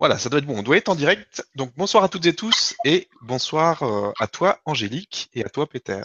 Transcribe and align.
Voilà, 0.00 0.18
ça 0.18 0.28
doit 0.30 0.38
être 0.38 0.46
bon. 0.46 0.58
On 0.58 0.62
doit 0.62 0.78
être 0.78 0.88
en 0.88 0.94
direct. 0.94 1.46
Donc 1.54 1.72
bonsoir 1.76 2.02
à 2.02 2.08
toutes 2.08 2.24
et 2.26 2.34
tous 2.34 2.74
et 2.84 3.08
bonsoir 3.20 3.82
euh, 3.82 4.12
à 4.18 4.26
toi 4.26 4.58
Angélique 4.64 5.28
et 5.34 5.44
à 5.44 5.48
toi 5.50 5.66
Peter. 5.68 6.00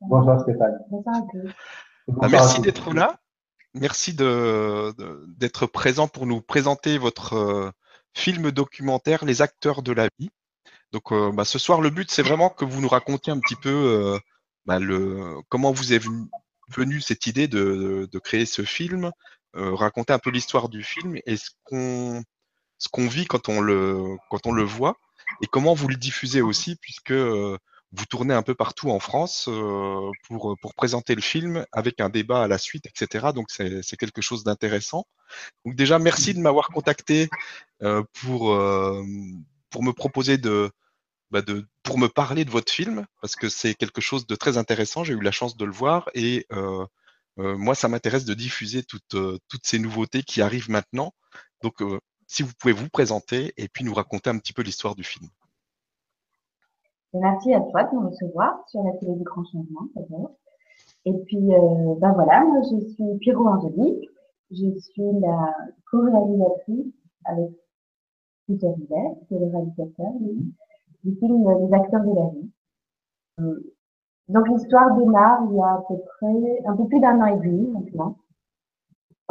Bonsoir 0.00 0.40
Stéphane. 0.40 0.78
Bonsoir 0.90 1.16
à 1.16 1.20
tous. 1.22 1.50
Bah, 2.06 2.28
merci 2.30 2.60
d'être 2.60 2.92
là. 2.94 3.18
Merci 3.74 4.14
de, 4.14 4.94
de- 4.96 5.24
d'être 5.28 5.66
présent 5.66 6.06
pour 6.08 6.26
nous 6.26 6.40
présenter 6.40 6.98
votre 6.98 7.34
euh, 7.34 7.70
film 8.14 8.50
documentaire 8.52 9.24
Les 9.24 9.42
acteurs 9.42 9.82
de 9.82 9.92
la 9.92 10.08
vie. 10.18 10.30
Donc 10.92 11.12
euh, 11.12 11.32
bah, 11.32 11.44
ce 11.44 11.58
soir, 11.58 11.80
le 11.80 11.90
but 11.90 12.10
c'est 12.10 12.22
vraiment 12.22 12.48
que 12.50 12.64
vous 12.64 12.80
nous 12.80 12.88
racontiez 12.88 13.32
un 13.32 13.40
petit 13.40 13.56
peu 13.56 13.70
euh, 13.70 14.18
bah, 14.66 14.78
le, 14.78 15.36
comment 15.48 15.72
vous 15.72 15.92
est 15.92 15.98
venu, 15.98 16.26
venue 16.68 17.00
cette 17.00 17.26
idée 17.26 17.48
de, 17.48 18.08
de 18.10 18.18
créer 18.20 18.46
ce 18.46 18.62
film, 18.62 19.10
euh, 19.56 19.74
raconter 19.74 20.12
un 20.12 20.18
peu 20.20 20.30
l'histoire 20.30 20.68
du 20.68 20.82
film 20.84 21.16
et 21.26 21.36
ce 21.36 21.50
qu'on 21.64 22.22
ce 22.80 22.88
qu'on 22.88 23.06
vit 23.06 23.26
quand 23.26 23.48
on 23.48 23.60
le 23.60 24.16
quand 24.28 24.46
on 24.46 24.52
le 24.52 24.64
voit 24.64 24.96
et 25.42 25.46
comment 25.46 25.74
vous 25.74 25.86
le 25.86 25.94
diffusez 25.94 26.42
aussi 26.42 26.74
puisque 26.76 27.12
euh, 27.12 27.56
vous 27.92 28.04
tournez 28.06 28.34
un 28.34 28.42
peu 28.42 28.54
partout 28.54 28.90
en 28.90 29.00
France 29.00 29.48
euh, 29.48 30.10
pour 30.26 30.56
pour 30.60 30.74
présenter 30.74 31.14
le 31.14 31.20
film 31.20 31.64
avec 31.72 32.00
un 32.00 32.08
débat 32.08 32.42
à 32.42 32.48
la 32.48 32.58
suite, 32.58 32.86
etc. 32.86 33.28
Donc 33.34 33.50
c'est 33.50 33.96
quelque 33.96 34.22
chose 34.22 34.44
d'intéressant. 34.44 35.06
Donc 35.64 35.74
déjà 35.76 35.98
merci 35.98 36.34
de 36.34 36.40
m'avoir 36.40 36.68
contacté 36.68 37.28
euh, 37.82 38.02
pour 38.20 38.52
euh, 38.52 39.02
pour 39.70 39.82
me 39.82 39.92
proposer 39.92 40.38
de 40.38 40.70
bah, 41.30 41.42
de 41.42 41.66
pour 41.82 41.98
me 41.98 42.08
parler 42.08 42.44
de 42.44 42.50
votre 42.50 42.72
film 42.72 43.06
parce 43.20 43.36
que 43.36 43.48
c'est 43.48 43.74
quelque 43.74 44.00
chose 44.00 44.26
de 44.26 44.36
très 44.36 44.56
intéressant. 44.58 45.04
J'ai 45.04 45.14
eu 45.14 45.20
la 45.20 45.32
chance 45.32 45.56
de 45.56 45.64
le 45.64 45.72
voir 45.72 46.10
et 46.14 46.46
euh, 46.52 46.86
euh, 47.38 47.56
moi 47.56 47.74
ça 47.74 47.88
m'intéresse 47.88 48.24
de 48.24 48.34
diffuser 48.34 48.82
toutes 48.84 49.16
toutes 49.48 49.66
ces 49.66 49.78
nouveautés 49.78 50.22
qui 50.22 50.42
arrivent 50.42 50.70
maintenant. 50.70 51.14
Donc 51.62 51.82
si 52.30 52.44
vous 52.44 52.52
pouvez 52.60 52.72
vous 52.72 52.88
présenter 52.88 53.52
et 53.56 53.66
puis 53.66 53.84
nous 53.84 53.92
raconter 53.92 54.30
un 54.30 54.38
petit 54.38 54.52
peu 54.52 54.62
l'histoire 54.62 54.94
du 54.94 55.02
film. 55.02 55.28
Merci 57.12 57.52
à 57.52 57.60
toi 57.60 57.82
de 57.82 57.94
nous 57.96 58.08
recevoir 58.08 58.62
sur 58.68 58.84
la 58.84 58.92
télé 58.92 59.16
du 59.16 59.24
Grand 59.24 59.42
Changement. 59.46 59.88
Et 61.06 61.12
puis, 61.26 61.52
euh, 61.52 61.94
ben 61.98 62.12
voilà, 62.12 62.44
moi 62.44 62.62
je 62.62 62.86
suis 62.92 63.18
Pierrot 63.18 63.48
Angélique. 63.48 64.08
Je 64.52 64.78
suis 64.78 65.20
la 65.20 65.56
co-réalisatrice 65.90 66.94
avec 67.24 67.50
Peter 68.46 68.74
Hiller, 68.78 69.10
qui 69.26 69.34
est 69.34 69.38
le 69.40 69.46
réalisateur 69.46 70.12
du 71.02 71.16
film 71.16 71.68
Les 71.68 71.74
acteurs 71.74 72.04
de 72.04 72.14
la 72.14 72.28
vie. 72.28 72.50
Euh, 73.40 73.74
Donc 74.28 74.48
l'histoire 74.48 74.96
démarre 74.96 75.48
il 75.50 75.56
y 75.56 75.60
a 75.60 75.74
à 75.74 75.84
peu 75.88 75.98
près 75.98 76.62
un 76.64 76.76
peu 76.76 76.86
plus 76.86 77.00
d'un 77.00 77.20
an 77.20 77.26
et 77.26 77.40
demi 77.40 77.66
maintenant. 77.72 78.16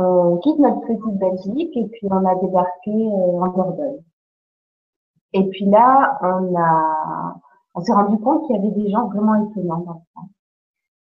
On 0.02 0.38
quitte 0.38 0.60
notre 0.60 0.80
petite 0.88 1.20
Belgique 1.20 1.76
et 1.76 1.88
puis 1.88 2.08
on 2.10 2.26
a 2.26 2.36
débarqué 2.36 2.90
euh, 2.92 3.42
en 3.42 3.48
Dordogne. 3.50 4.02
Et 5.34 5.48
puis 5.50 5.66
là, 5.66 6.18
on 6.24 6.56
a, 6.58 7.36
on 7.76 7.82
s'est 7.82 7.92
rendu 7.94 8.18
compte 8.20 8.48
qu'il 8.48 8.56
y 8.56 8.60
avait 8.60 8.72
des 8.72 8.90
gens 8.90 9.08
vraiment 9.10 9.36
étonnants 9.50 9.82
dans 9.82 9.94
le 9.94 10.00
France. 10.14 10.30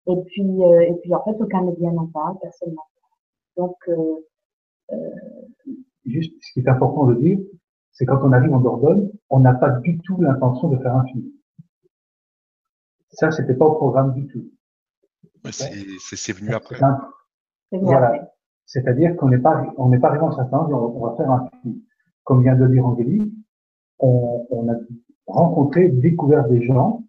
Et 0.08 0.16
puis, 0.26 0.64
euh, 0.64 0.80
et 0.80 0.94
puis 1.02 1.14
en 1.14 1.22
fait, 1.22 1.36
aucun 1.40 1.62
média 1.62 1.90
n'en 1.92 2.06
parle, 2.08 2.36
personne 2.42 2.70
n'en 2.74 2.82
parle. 3.56 3.68
Donc, 3.68 3.76
euh, 3.88 4.96
Juste, 6.04 6.34
ce 6.42 6.52
qui 6.54 6.60
est 6.60 6.68
important 6.68 7.06
de 7.06 7.14
dire, 7.14 7.38
c'est 7.92 8.06
quand 8.06 8.18
on 8.24 8.32
arrive 8.32 8.52
en 8.52 8.60
Dordogne, 8.60 9.10
on 9.28 9.38
n'a 9.38 9.54
pas 9.54 9.70
du 9.70 9.98
tout 10.00 10.20
l'intention 10.20 10.68
de 10.68 10.78
faire 10.78 10.96
un 10.96 11.04
film. 11.04 11.26
Ça, 13.10 13.30
c'était 13.30 13.54
pas 13.54 13.66
au 13.66 13.74
programme 13.74 14.14
du 14.14 14.26
tout. 14.26 14.44
C'est 15.52 15.72
c'est- 16.00 16.16
c'est 16.16 16.32
venu 16.32 16.52
après. 16.52 16.82
Un- 16.82 16.98
Voilà. 17.84 18.29
C'est-à-dire 18.70 19.16
qu'on 19.16 19.28
n'est 19.28 19.38
pas, 19.38 19.66
on 19.78 19.88
n'est 19.88 19.98
pas 19.98 20.10
arrivé 20.10 20.24
certain, 20.36 20.58
on, 20.70 21.04
va 21.04 21.16
faire 21.16 21.28
un 21.28 21.48
film. 21.60 21.80
Comme 22.22 22.42
vient 22.42 22.54
de 22.54 22.68
dire 22.68 22.86
Angélique, 22.86 23.32
on, 23.98 24.46
on 24.48 24.68
a 24.70 24.76
rencontré, 25.26 25.88
découvert 25.88 26.48
des 26.48 26.62
gens, 26.62 27.02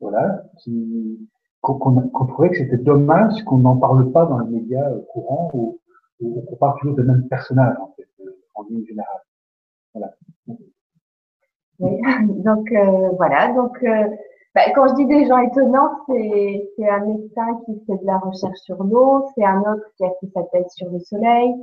voilà, 0.00 0.42
qui, 0.58 1.28
qu'on, 1.60 1.78
qu'on 1.78 2.26
trouvait 2.26 2.48
que 2.48 2.56
c'était 2.56 2.78
dommage 2.78 3.44
qu'on 3.44 3.58
n'en 3.58 3.76
parle 3.76 4.10
pas 4.10 4.24
dans 4.24 4.38
les 4.38 4.50
médias 4.50 4.90
courants 5.12 5.50
ou, 5.52 5.78
ou 6.20 6.40
qu'on 6.40 6.56
parle 6.56 6.78
toujours 6.80 6.96
des 6.96 7.02
mêmes 7.02 7.28
personnages, 7.28 7.76
en 7.78 7.92
fait, 7.94 8.08
en 8.54 8.62
ligne 8.64 8.86
générale. 8.86 9.20
Voilà. 9.92 10.14
Oui. 11.78 12.00
Donc 12.42 12.72
euh, 12.72 13.10
voilà. 13.18 13.52
Donc 13.52 13.76
euh, 13.82 14.08
bah, 14.56 14.62
quand 14.74 14.88
je 14.88 14.94
dis 14.94 15.04
des 15.04 15.26
gens 15.26 15.36
étonnants, 15.36 15.90
c'est 16.08 16.88
un 16.88 17.04
médecin 17.04 17.60
qui 17.66 17.78
fait 17.86 17.98
de 17.98 18.06
la 18.06 18.16
recherche 18.16 18.58
sur 18.60 18.82
l'eau, 18.82 19.26
c'est 19.34 19.44
un 19.44 19.60
autre 19.60 19.84
qui 19.98 20.04
a 20.04 20.08
fait 20.18 20.28
sa 20.34 20.42
thèse 20.44 20.72
sur 20.74 20.88
le 20.90 20.98
soleil, 20.98 21.54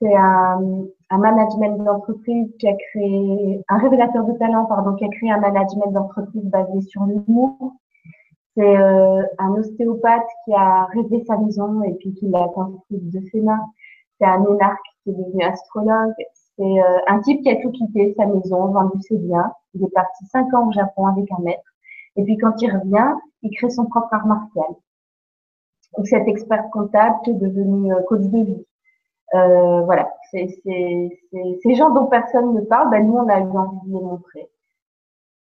c'est 0.00 0.12
un, 0.12 0.60
un 1.10 1.18
management 1.18 1.84
d'entreprise 1.84 2.52
qui 2.58 2.66
a 2.66 2.74
créé 2.74 3.62
un 3.68 3.78
révélateur 3.78 4.24
de 4.24 4.32
talent 4.38 4.64
pardon 4.64 4.96
qui 4.96 5.04
a 5.04 5.08
créé 5.08 5.30
un 5.30 5.38
management 5.38 5.92
d'entreprise 5.92 6.42
basé 6.46 6.80
sur 6.80 7.04
l'humour. 7.04 7.74
C'est 8.56 8.76
euh, 8.76 9.22
un 9.38 9.52
ostéopathe 9.52 10.26
qui 10.44 10.52
a 10.52 10.86
rêvé 10.86 11.22
sa 11.24 11.38
maison 11.38 11.80
et 11.84 11.92
puis 11.94 12.12
qui 12.14 12.28
l'a 12.28 12.48
construite 12.48 13.08
de 13.08 13.20
ses 13.30 13.40
mains. 13.40 13.64
C'est 14.18 14.26
un 14.26 14.44
énarque 14.44 14.80
qui 15.04 15.10
est 15.10 15.14
devenu 15.14 15.44
astrologue. 15.44 16.12
C'est 16.58 16.64
euh, 16.64 16.98
un 17.06 17.20
type 17.20 17.40
qui 17.42 17.50
a 17.50 17.62
tout 17.62 17.70
quitté, 17.70 18.14
sa 18.16 18.26
maison, 18.26 18.66
vendu 18.66 19.00
ses 19.00 19.18
biens. 19.18 19.52
Il 19.74 19.84
est 19.84 19.94
parti 19.94 20.26
cinq 20.26 20.52
ans 20.54 20.68
au 20.68 20.72
Japon 20.72 21.06
avec 21.06 21.30
un 21.30 21.42
maître. 21.42 21.71
Et 22.16 22.24
puis 22.24 22.36
quand 22.36 22.60
il 22.60 22.70
revient, 22.70 23.14
il 23.42 23.56
crée 23.56 23.70
son 23.70 23.86
propre 23.86 24.12
art 24.12 24.26
martial. 24.26 24.66
Donc 25.96 26.06
cet 26.06 26.26
expert 26.28 26.68
comptable 26.70 27.16
qui 27.24 27.30
est 27.30 27.34
devenu 27.34 27.92
euh, 27.92 28.02
coach 28.02 28.22
de 28.22 28.44
vie. 28.44 28.66
Euh, 29.34 29.80
voilà, 29.82 30.12
c'est 30.30 30.48
ces 30.62 31.74
gens 31.74 31.90
dont 31.90 32.06
personne 32.06 32.54
ne 32.54 32.60
parle, 32.60 32.90
ben 32.90 33.06
nous 33.06 33.14
on 33.14 33.28
a 33.28 33.40
eu 33.40 33.44
envie 33.44 33.88
de 33.88 33.98
les 33.98 34.04
montrer. 34.04 34.50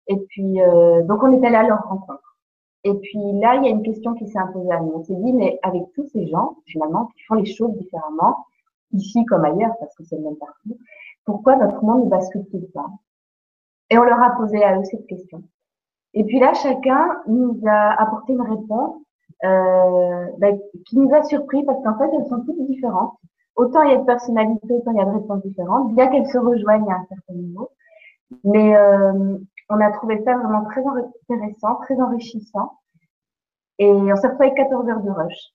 Et 0.07 0.17
puis 0.29 0.61
euh, 0.61 1.03
donc 1.03 1.23
on 1.23 1.31
est 1.31 1.45
allé 1.45 1.55
à 1.55 1.63
leur 1.63 1.83
rencontre. 1.83 2.37
Et 2.83 2.93
puis 2.95 3.19
là, 3.39 3.55
il 3.55 3.63
y 3.63 3.67
a 3.67 3.69
une 3.69 3.83
question 3.83 4.15
qui 4.15 4.27
s'est 4.27 4.39
imposée 4.39 4.71
à 4.71 4.79
nous. 4.79 4.93
On 4.95 5.03
s'est 5.03 5.15
dit, 5.15 5.33
mais 5.33 5.59
avec 5.61 5.83
tous 5.93 6.07
ces 6.07 6.27
gens, 6.27 6.57
finalement, 6.65 7.07
qui 7.07 7.21
font 7.23 7.35
les 7.35 7.45
choses 7.45 7.77
différemment, 7.77 8.45
ici 8.91 9.23
comme 9.25 9.45
ailleurs, 9.45 9.73
parce 9.79 9.95
que 9.95 10.03
c'est 10.03 10.15
le 10.17 10.23
même 10.23 10.37
partout, 10.37 10.77
pourquoi 11.25 11.55
notre 11.57 11.83
monde 11.83 12.05
ne 12.05 12.09
bascule-t-il 12.09 12.65
pas? 12.71 12.89
Et 13.89 13.97
on 13.97 14.03
leur 14.03 14.21
a 14.21 14.31
posé 14.31 14.63
à 14.63 14.79
eux 14.79 14.83
cette 14.83 15.05
question. 15.05 15.43
Et 16.13 16.23
puis 16.25 16.39
là, 16.39 16.53
chacun 16.53 17.21
nous 17.27 17.59
a 17.65 18.01
apporté 18.01 18.33
une 18.33 18.41
réponse 18.41 18.97
euh, 19.43 20.25
ben, 20.37 20.59
qui 20.85 20.97
nous 20.97 21.13
a 21.13 21.23
surpris 21.23 21.63
parce 21.63 21.81
qu'en 21.83 21.97
fait, 21.97 22.09
elles 22.13 22.27
sont 22.27 22.41
toutes 22.41 22.65
différentes. 22.67 23.13
Autant 23.55 23.83
il 23.83 23.91
y 23.91 23.95
a 23.95 23.97
de 23.97 24.05
personnalités, 24.05 24.73
autant 24.73 24.91
il 24.91 24.97
y 24.97 25.01
a 25.01 25.05
de 25.05 25.11
réponses 25.11 25.43
différentes, 25.43 25.93
bien 25.93 26.07
qu'elles 26.07 26.27
se 26.27 26.37
rejoignent 26.37 26.89
à 26.91 26.95
un 26.95 27.05
certain 27.09 27.33
niveau. 27.33 27.69
Mais 28.43 28.75
euh, 28.75 29.37
on 29.69 29.79
a 29.79 29.91
trouvé 29.91 30.21
ça 30.23 30.37
vraiment 30.37 30.63
très 30.65 30.83
intéressant, 30.85 31.75
très 31.81 31.99
enrichissant. 31.99 32.73
Et 33.79 33.89
on 33.89 34.15
s'est 34.15 34.27
retrouvé 34.27 34.47
avec 34.47 34.57
14 34.57 34.89
heures 34.89 35.01
de 35.01 35.09
rush. 35.09 35.53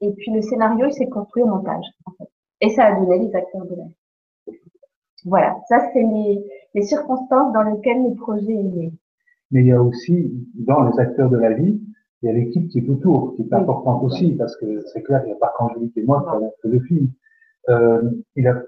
Et 0.00 0.12
puis 0.12 0.32
le 0.32 0.42
scénario, 0.42 0.86
il 0.86 0.92
s'est 0.92 1.08
construit 1.08 1.42
au 1.42 1.46
montage, 1.46 1.84
en 2.06 2.12
fait. 2.12 2.30
Et 2.60 2.70
ça 2.70 2.86
a 2.86 2.92
donné 2.92 3.18
les 3.18 3.34
acteurs 3.34 3.64
de 3.64 3.74
l'air. 3.74 4.56
Voilà, 5.24 5.58
ça 5.68 5.90
c'est 5.92 6.02
les, 6.02 6.44
les 6.74 6.82
circonstances 6.82 7.52
dans 7.52 7.62
lesquelles 7.62 8.02
le 8.02 8.14
projet 8.14 8.52
est 8.52 8.62
né. 8.62 8.92
Mais 9.50 9.60
il 9.62 9.66
y 9.66 9.72
a 9.72 9.82
aussi, 9.82 10.32
dans 10.54 10.82
les 10.88 10.98
acteurs 11.00 11.30
de 11.30 11.36
la 11.36 11.52
vie, 11.52 11.80
il 12.22 12.26
y 12.26 12.28
a 12.28 12.32
l'équipe 12.34 12.68
qui 12.68 12.78
est 12.78 12.88
autour, 12.88 13.34
qui 13.34 13.42
est 13.42 13.46
Oui. 13.46 13.54
importante 13.60 14.02
aussi, 14.04 14.32
parce 14.32 14.56
que 14.56 14.80
c'est 14.92 15.02
clair, 15.02 15.22
il 15.24 15.28
n'y 15.28 15.32
a 15.32 15.36
pas 15.36 15.52
qu'Angélique 15.56 15.96
et 15.96 16.02
moi 16.04 16.22
qui 16.22 16.36
avons 16.36 16.52
fait 16.62 16.68
le 16.68 16.80
film. 16.80 17.08
Euh, 17.68 18.10
il 18.36 18.46
a, 18.46 18.62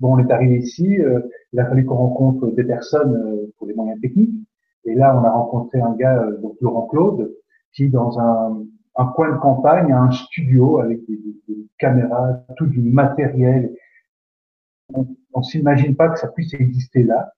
bon, 0.00 0.14
on 0.16 0.18
est 0.18 0.30
arrivé 0.32 0.58
ici, 0.58 1.00
euh, 1.00 1.20
il 1.52 1.60
a 1.60 1.66
fallu 1.66 1.84
qu'on 1.84 1.96
rencontre 1.96 2.48
des 2.52 2.64
personnes 2.64 3.14
euh, 3.16 3.52
pour 3.56 3.66
les 3.68 3.74
moyens 3.74 4.00
techniques. 4.00 4.34
Et 4.84 4.94
là, 4.94 5.16
on 5.18 5.24
a 5.24 5.30
rencontré 5.30 5.80
un 5.80 5.94
gars, 5.94 6.22
euh, 6.22 6.36
donc 6.38 6.56
Laurent 6.60 6.86
Claude, 6.88 7.32
qui 7.72 7.88
dans 7.88 8.18
un, 8.18 8.64
un 8.96 9.06
coin 9.06 9.30
de 9.32 9.38
campagne 9.38 9.92
a 9.92 10.00
un 10.00 10.10
studio 10.10 10.78
avec 10.80 11.06
des, 11.06 11.16
des- 11.16 11.36
des 11.48 11.66
caméras, 11.78 12.42
tout 12.56 12.66
du 12.66 12.80
matériel. 12.80 13.74
On, 14.92 15.06
on 15.34 15.42
s'imagine 15.42 15.94
pas 15.94 16.08
que 16.08 16.18
ça 16.18 16.28
puisse 16.28 16.52
exister 16.54 17.04
là. 17.04 17.32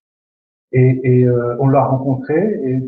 Et, 0.72 1.00
et 1.20 1.24
euh, 1.24 1.56
on 1.60 1.69
l'a 1.69 1.84
rencontré 1.84 2.38
et, 2.64 2.80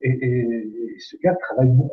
et, 0.00 0.10
et- 0.10 0.98
ce 0.98 1.16
gars 1.16 1.34
travaille 1.34 1.70
beaucoup. 1.70 1.90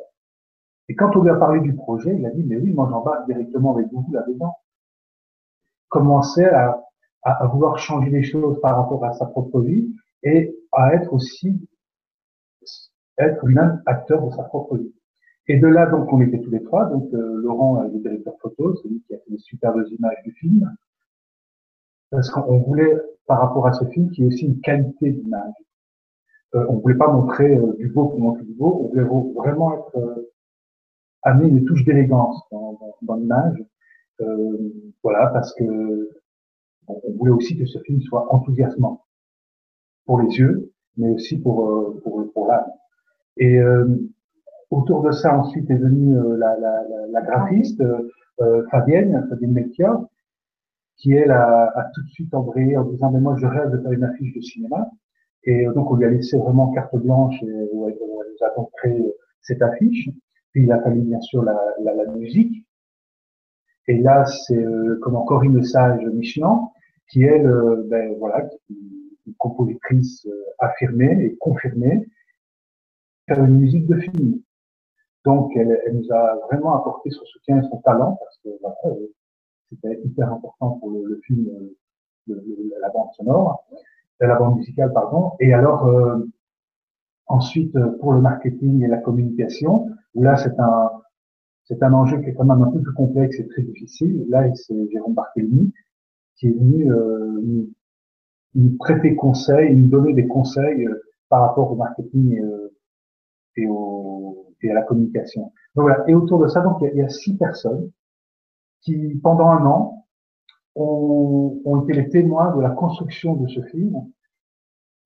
Et 0.87 0.95
quand 0.95 1.15
on 1.15 1.23
lui 1.23 1.29
a 1.31 1.35
parlé 1.35 1.61
du 1.61 1.73
projet, 1.73 2.15
il 2.15 2.25
a 2.25 2.29
dit, 2.31 2.43
mais 2.43 2.57
oui, 2.57 2.71
moi 2.71 2.87
j'embarque 2.91 3.25
directement 3.27 3.75
avec 3.75 3.87
vous 3.91 4.05
là-dedans. 4.11 4.55
Commencer 5.87 6.45
à, 6.45 6.79
à, 7.23 7.43
à 7.43 7.47
vouloir 7.47 7.77
changer 7.79 8.09
les 8.11 8.23
choses 8.23 8.59
par 8.61 8.77
rapport 8.77 9.03
à 9.05 9.13
sa 9.13 9.25
propre 9.25 9.61
vie 9.61 9.93
et 10.23 10.55
à 10.71 10.93
être 10.93 11.11
aussi, 11.13 11.59
être 13.17 13.45
lui-même 13.45 13.81
acteur 13.85 14.25
de 14.25 14.31
sa 14.35 14.43
propre 14.43 14.77
vie. 14.77 14.93
Et 15.47 15.57
de 15.57 15.67
là, 15.67 15.87
donc, 15.87 16.11
on 16.13 16.21
était 16.21 16.39
tous 16.39 16.51
les 16.51 16.63
trois. 16.63 16.85
Donc, 16.85 17.11
euh, 17.13 17.41
Laurent, 17.41 17.81
le 17.81 17.99
directeur 17.99 18.35
photo, 18.39 18.75
c'est 18.75 18.87
lui 18.87 19.01
qui 19.07 19.15
a 19.15 19.17
fait 19.17 19.31
les 19.31 19.39
superbes 19.39 19.83
images 19.97 20.21
du 20.23 20.31
film. 20.33 20.71
Parce 22.11 22.29
qu'on 22.29 22.59
voulait, 22.59 22.97
par 23.27 23.39
rapport 23.39 23.67
à 23.67 23.73
ce 23.73 23.85
film, 23.85 24.09
qu'il 24.11 24.23
y 24.23 24.27
ait 24.27 24.33
aussi 24.33 24.45
une 24.45 24.59
qualité 24.61 25.11
d'image. 25.11 25.53
Euh, 26.55 26.65
on 26.69 26.77
voulait 26.77 26.97
pas 26.97 27.11
montrer 27.11 27.55
euh, 27.55 27.73
du 27.77 27.89
beau 27.89 28.07
pour 28.07 28.19
montrer 28.19 28.43
du 28.43 28.53
beau. 28.53 28.81
On 28.83 28.87
voulait 28.89 29.33
vraiment 29.35 29.77
être 29.77 29.97
euh, 29.97 30.31
amener 31.21 31.49
une 31.49 31.65
touche 31.65 31.85
d'élégance 31.85 32.41
dans, 32.51 32.73
dans, 32.73 32.95
dans 33.03 33.15
l'image. 33.15 33.63
Euh, 34.21 34.57
voilà, 35.03 35.27
parce 35.27 35.53
que 35.53 36.09
on 36.87 37.11
voulait 37.17 37.31
aussi 37.31 37.57
que 37.57 37.65
ce 37.65 37.79
film 37.79 38.01
soit 38.01 38.33
enthousiasmant 38.33 39.05
pour 40.05 40.19
les 40.21 40.37
yeux, 40.37 40.71
mais 40.97 41.09
aussi 41.09 41.37
pour 41.37 41.69
euh, 41.69 41.99
pour, 42.03 42.31
pour 42.33 42.47
l'âme. 42.47 42.65
Et 43.37 43.59
autour 44.69 45.01
de 45.03 45.11
ça, 45.11 45.37
ensuite 45.37 45.69
est 45.69 45.77
venue 45.77 46.17
euh, 46.17 46.35
la, 46.35 46.57
la, 46.57 46.83
la, 47.09 47.21
graphiste 47.21 47.81
Fabienne, 48.71 49.25
Fabienne 49.29 49.51
Melchior, 49.51 50.09
qui 50.99 51.13
elle 51.13 51.31
a, 51.31 51.71
a, 51.75 51.83
tout 51.95 52.03
de 52.03 52.09
suite 52.09 52.33
embrayé 52.33 52.77
en 52.77 52.83
disant 52.83 53.11
mais 53.11 53.19
moi 53.19 53.35
je 53.39 53.45
rêve 53.45 53.71
de 53.71 53.81
faire 53.81 53.91
une 53.91 54.03
affiche 54.03 54.33
de 54.35 54.41
cinéma. 54.41 54.89
Et 55.43 55.65
donc 55.73 55.89
on 55.89 55.95
lui 55.95 56.05
a 56.05 56.09
laissé 56.09 56.37
vraiment 56.37 56.71
carte 56.71 56.95
blanche 56.95 57.41
et 57.41 57.47
elle, 57.47 57.69
nous 57.73 58.45
a 58.45 58.55
donc 58.55 58.69
créé 58.77 59.13
cette 59.41 59.61
affiche. 59.61 60.09
Puis 60.51 60.63
il 60.63 60.71
a 60.71 60.81
fallu 60.81 61.01
bien 61.01 61.21
sûr 61.21 61.43
la, 61.43 61.57
la, 61.81 61.93
la 61.95 62.05
musique. 62.11 62.65
Et 63.89 63.97
là, 63.97 64.23
c'est 64.25 64.55
euh, 64.55 64.99
comment 65.01 65.23
Corinne 65.25 65.63
Sage 65.63 66.05
Michelin, 66.05 66.69
qui 67.09 67.23
elle, 67.23 67.47
euh, 67.47 67.87
ben 67.87 68.13
voilà, 68.19 68.47
une 68.69 69.33
compositrice 69.39 70.27
euh, 70.27 70.43
affirmée 70.59 71.23
et 71.23 71.35
confirmée, 71.37 72.07
faire 73.27 73.43
une 73.43 73.59
musique 73.59 73.87
de 73.87 73.99
film. 73.99 74.41
Donc, 75.25 75.53
elle, 75.55 75.81
elle, 75.87 75.97
nous 75.97 76.11
a 76.11 76.35
vraiment 76.51 76.75
apporté 76.75 77.09
son 77.09 77.25
soutien 77.25 77.63
et 77.63 77.67
son 77.67 77.77
talent 77.77 78.15
parce 78.19 78.37
que 78.43 78.49
voilà, 78.61 78.75
c'était 79.69 80.01
hyper 80.03 80.31
important 80.31 80.71
pour 80.71 80.91
le, 80.91 81.19
film, 81.25 81.47
le, 82.27 82.43
la 82.81 82.89
bande 82.89 83.11
sonore, 83.13 83.65
la 84.19 84.35
bande 84.35 84.57
musicale, 84.57 84.91
pardon. 84.93 85.33
Et 85.39 85.53
alors, 85.53 85.87
euh, 85.87 86.17
ensuite, 87.27 87.77
pour 87.99 88.13
le 88.13 88.21
marketing 88.21 88.83
et 88.83 88.87
la 88.87 88.97
communication, 88.97 89.89
là, 90.15 90.35
c'est 90.35 90.59
un, 90.59 90.91
c'est 91.65 91.83
un 91.83 91.93
enjeu 91.93 92.19
qui 92.21 92.29
est 92.29 92.33
quand 92.33 92.45
même 92.45 92.61
un 92.61 92.71
peu 92.71 92.81
plus 92.81 92.93
complexe 92.93 93.39
et 93.39 93.47
très 93.47 93.61
difficile. 93.61 94.25
Là, 94.29 94.53
c'est 94.55 94.89
Jérôme 94.91 95.13
Barthélemy 95.13 95.71
qui 96.39 96.47
est 96.47 96.51
venu 96.51 96.91
euh, 96.91 97.67
nous, 98.55 98.77
prêter 98.79 99.15
conseil, 99.15 99.75
nous 99.75 99.87
donner 99.87 100.13
des 100.13 100.27
conseils 100.27 100.87
euh, 100.87 101.03
par 101.27 101.41
rapport 101.41 101.71
au 101.71 101.75
marketing 101.75 102.39
euh, 102.41 102.73
et, 103.57 104.69
à 104.69 104.73
la 104.73 104.81
communication. 104.83 105.51
Donc 105.75 105.83
voilà. 105.83 106.03
Et 106.07 106.15
autour 106.15 106.39
de 106.39 106.47
ça, 106.47 106.61
donc 106.61 106.77
il 106.81 106.97
y, 106.97 107.01
a, 107.01 107.09
six 107.09 107.35
personnes 107.35 107.91
qui, 108.81 109.15
pendant 109.21 109.47
un 109.47 109.65
an, 109.65 110.05
ont, 110.75 111.61
ont 111.65 111.81
été 111.83 111.93
les 111.93 112.09
témoins 112.09 112.55
de 112.55 112.61
la 112.61 112.69
construction 112.69 113.35
de 113.35 113.47
ce 113.47 113.61
film, 113.63 114.05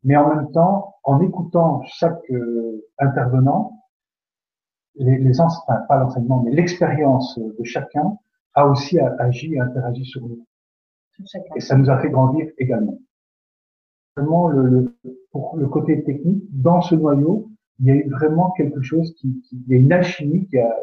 mais 0.04 0.16
en 0.18 0.36
même 0.36 0.52
temps, 0.52 0.96
en 1.04 1.22
écoutant 1.22 1.81
chaque 1.86 2.30
euh, 2.31 2.86
intervenant, 3.00 3.80
les, 4.96 5.18
les 5.18 5.42
enfin, 5.42 5.78
pas 5.88 5.98
l'enseignement, 5.98 6.42
mais 6.44 6.52
l'expérience 6.52 7.40
de 7.40 7.64
chacun 7.64 8.18
a 8.54 8.68
aussi 8.68 9.00
agi 9.00 9.54
et 9.54 9.60
interagi 9.60 10.06
sur 10.06 10.22
nous. 10.28 10.46
Et 11.56 11.60
ça 11.60 11.75
nous 11.75 11.90
a 11.90 12.00
fait 12.00 12.10
grandir 12.10 12.48
également. 12.58 13.00
Vraiment, 14.16 14.48
le, 14.48 14.96
pour 15.31 15.58
le 15.58 15.68
côté 15.68 16.04
technique, 16.04 16.44
dans 16.52 16.81
ce 16.81 16.96
noyau, 16.96 17.50
il 17.80 17.86
y 17.88 17.92
a 17.92 17.96
eu 17.96 18.10
vraiment 18.10 18.52
quelque 18.52 18.81
chose 18.81 19.16
qui, 19.16 19.42
qui 19.42 19.64
il 19.68 19.72
y 19.72 19.75
a 19.75 19.81
une 19.81 19.92
alchimie 19.92 20.48
qui 20.48 20.60
a. 20.60 20.75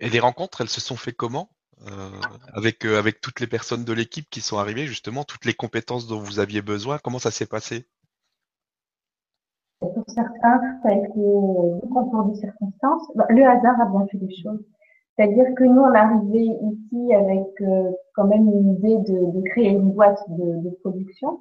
Et 0.00 0.08
les 0.08 0.20
rencontres, 0.20 0.62
elles 0.62 0.68
se 0.68 0.80
sont 0.80 0.96
fait 0.96 1.12
comment 1.12 1.48
euh, 1.86 2.10
avec 2.54 2.84
euh, 2.84 2.98
avec 2.98 3.20
toutes 3.20 3.40
les 3.40 3.46
personnes 3.46 3.84
de 3.84 3.92
l'équipe 3.92 4.28
qui 4.30 4.40
sont 4.40 4.58
arrivées, 4.58 4.86
justement, 4.86 5.24
toutes 5.24 5.44
les 5.44 5.54
compétences 5.54 6.06
dont 6.06 6.18
vous 6.20 6.38
aviez 6.38 6.62
besoin. 6.62 6.98
Comment 6.98 7.18
ça 7.18 7.30
s'est 7.30 7.46
passé? 7.46 7.86
Pour 9.80 10.04
certains, 10.08 10.60
ça 10.82 10.88
a 10.90 10.92
été 10.92 11.08
le 11.16 11.88
concours 11.88 12.24
de 12.24 12.34
circonstances. 12.34 13.10
Bah, 13.14 13.26
le 13.30 13.44
hasard 13.44 13.80
a 13.80 13.86
bien 13.86 14.06
fait 14.10 14.18
les 14.18 14.42
choses. 14.42 14.62
C'est-à-dire 15.16 15.46
que 15.56 15.64
nous, 15.64 15.80
on 15.80 15.94
arrivé 15.94 16.44
ici 16.72 17.14
avec 17.14 17.48
euh, 17.60 17.90
quand 18.14 18.24
même 18.24 18.48
une 18.48 18.74
idée 18.74 18.96
de, 18.98 19.38
de 19.38 19.48
créer 19.50 19.68
une 19.68 19.92
boîte 19.92 20.20
de, 20.28 20.62
de 20.64 20.70
production. 20.82 21.40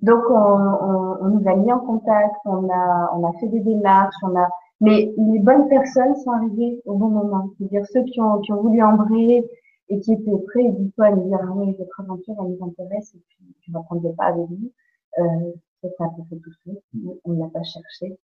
Donc, 0.00 0.22
on, 0.30 0.34
on, 0.34 1.18
on, 1.22 1.28
nous 1.28 1.48
a 1.48 1.54
mis 1.56 1.72
en 1.72 1.80
contact, 1.80 2.36
on 2.44 2.68
a, 2.70 3.10
on 3.14 3.26
a 3.26 3.32
fait 3.40 3.48
des 3.48 3.60
démarches, 3.60 4.14
on 4.22 4.36
a, 4.36 4.48
mais 4.80 5.12
les 5.16 5.38
bonnes 5.38 5.68
personnes 5.68 6.14
sont 6.16 6.30
arrivées 6.30 6.82
au 6.84 6.96
bon 6.96 7.08
moment. 7.08 7.50
C'est-à-dire 7.58 7.86
ceux 7.86 8.04
qui 8.04 8.20
ont, 8.20 8.40
qui 8.40 8.52
ont 8.52 8.62
voulu 8.62 8.82
embrayer 8.82 9.48
et 9.88 10.00
qui 10.00 10.12
étaient 10.12 10.38
prêts, 10.48 10.70
du 10.72 10.90
coup, 10.92 11.02
à 11.02 11.12
nous 11.12 11.28
dire, 11.28 11.38
ah 11.42 11.52
oui, 11.54 11.74
votre 11.78 12.00
aventure, 12.00 12.34
elle 12.40 12.56
nous 12.56 12.66
intéresse 12.66 13.14
et 13.14 13.22
puis 13.28 13.54
tu 13.62 13.70
vas 13.72 13.82
prendre 13.82 14.06
le 14.06 14.14
pas 14.14 14.26
avec 14.26 14.48
nous. 14.50 14.72
Euh, 15.18 15.52
c'est 15.82 15.92
un 16.00 16.08
peu 16.08 16.22
fait 16.28 16.36
tout 16.36 16.52
seul. 16.64 16.78
On 17.24 17.32
ne 17.32 17.40
l'a 17.40 17.48
pas 17.48 17.62
cherché. 17.62 18.18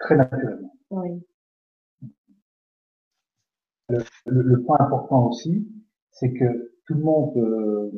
Très 0.00 0.16
naturellement. 0.16 0.72
Oui. 0.90 1.22
Le, 3.88 4.02
le, 4.26 4.62
point 4.62 4.78
important 4.80 5.28
aussi, 5.28 5.68
c'est 6.10 6.32
que 6.32 6.72
tout 6.86 6.94
le 6.94 7.00
monde 7.02 7.36
euh, 7.36 7.90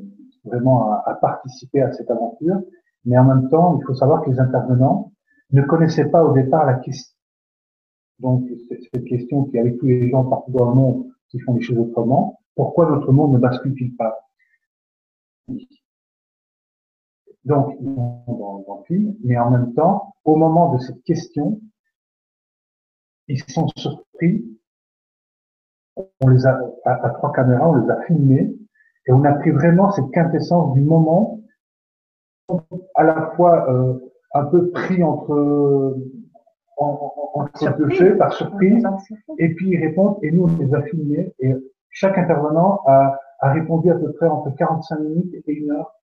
vraiment 0.45 0.93
a, 0.93 1.03
a, 1.07 1.15
participé 1.15 1.81
à 1.83 1.93
cette 1.93 2.11
aventure, 2.11 2.61
mais 3.05 3.17
en 3.17 3.25
même 3.25 3.49
temps, 3.49 3.79
il 3.81 3.85
faut 3.87 3.95
savoir 3.95 4.23
que 4.23 4.31
les 4.31 4.41
intervenants 4.41 5.14
ne 5.51 5.63
connaissaient 5.63 6.11
pas 6.11 6.25
au 6.25 6.33
départ 6.33 6.67
la 6.67 6.75
question. 6.75 7.15
Donc, 8.21 8.49
cette 8.69 9.05
question 9.05 9.45
qui 9.45 9.59
avec 9.59 9.79
tous 9.79 9.87
les 9.87 10.09
gens 10.09 10.25
partout 10.25 10.53
dans 10.53 10.71
le 10.71 10.75
monde 10.75 11.07
qui 11.29 11.41
font 11.41 11.55
les 11.55 11.63
choses 11.63 11.79
autrement, 11.79 12.41
pourquoi 12.55 12.89
notre 12.89 13.13
monde 13.13 13.33
ne 13.33 13.39
bascule-t-il 13.39 13.97
pas? 13.97 14.19
Donc 17.45 17.77
dans, 17.83 18.25
dans 18.27 18.79
le 18.79 18.85
film, 18.87 19.17
mais 19.23 19.37
en 19.37 19.51
même 19.51 19.75
temps, 19.75 20.15
au 20.25 20.37
moment 20.37 20.75
de 20.75 20.79
cette 20.79 21.03
question, 21.03 21.61
ils 23.29 23.43
sont 23.51 23.69
surpris. 23.77 24.45
On 25.97 26.29
les 26.29 26.47
a 26.47 26.59
à, 26.85 27.11
trois 27.11 27.33
caméras, 27.33 27.69
on 27.69 27.75
les 27.77 27.91
a 27.91 28.03
filmés 28.03 28.57
et 29.07 29.13
on 29.13 29.23
a 29.25 29.33
pris 29.35 29.51
vraiment 29.51 29.93
cette 29.93 30.11
quintessence 30.11 30.75
du 30.75 30.81
moment, 30.81 31.41
à 32.95 33.05
la 33.05 33.33
fois 33.37 33.71
euh, 33.71 33.99
un 34.35 34.45
peu 34.45 34.71
pris 34.71 35.03
entre 35.03 35.97
deux 37.79 37.91
jeux 37.91 38.17
par 38.19 38.33
surprise, 38.33 38.87
et 39.39 39.55
puis 39.55 39.71
ils 39.71 39.79
répondent 39.79 40.19
et 40.23 40.31
nous 40.31 40.45
on 40.45 40.57
les 40.59 40.75
a 40.75 40.83
filmés 40.83 41.33
et 41.39 41.53
chaque 41.91 42.19
intervenant 42.19 42.81
a, 42.87 43.17
a 43.41 43.53
répondu 43.53 43.91
à 43.91 43.95
peu 43.95 44.13
près 44.13 44.27
entre 44.27 44.51
45 44.57 44.99
minutes 44.99 45.35
et 45.47 45.53
une 45.53 45.71
heure 45.71 45.95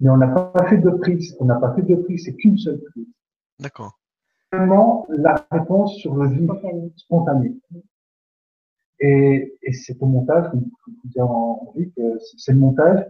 mais 0.00 0.10
on 0.10 0.16
n'a 0.16 0.28
pas 0.28 0.66
fait 0.68 0.78
de 0.78 0.90
prise. 0.90 1.36
On 1.40 1.44
n'a 1.44 1.56
pas 1.56 1.74
fait 1.74 1.82
de 1.82 1.96
prise, 1.96 2.24
c'est 2.24 2.34
qu'une 2.34 2.58
seule 2.58 2.80
prise. 2.80 3.08
D'accord. 3.58 3.98
Vraiment 4.52 5.06
la 5.10 5.46
réponse 5.50 5.96
sur 5.96 6.14
le 6.14 6.28
vif, 6.28 6.50
spontané. 6.96 7.56
Et, 9.00 9.58
et 9.62 9.72
c'est 9.72 10.00
au 10.02 10.06
montage, 10.06 10.50
comme 10.50 10.60
vous 10.60 11.08
dire 11.08 11.30
en 11.30 11.72
vie, 11.76 11.90
que 11.92 12.18
c'est 12.36 12.52
le 12.52 12.58
montage 12.58 13.06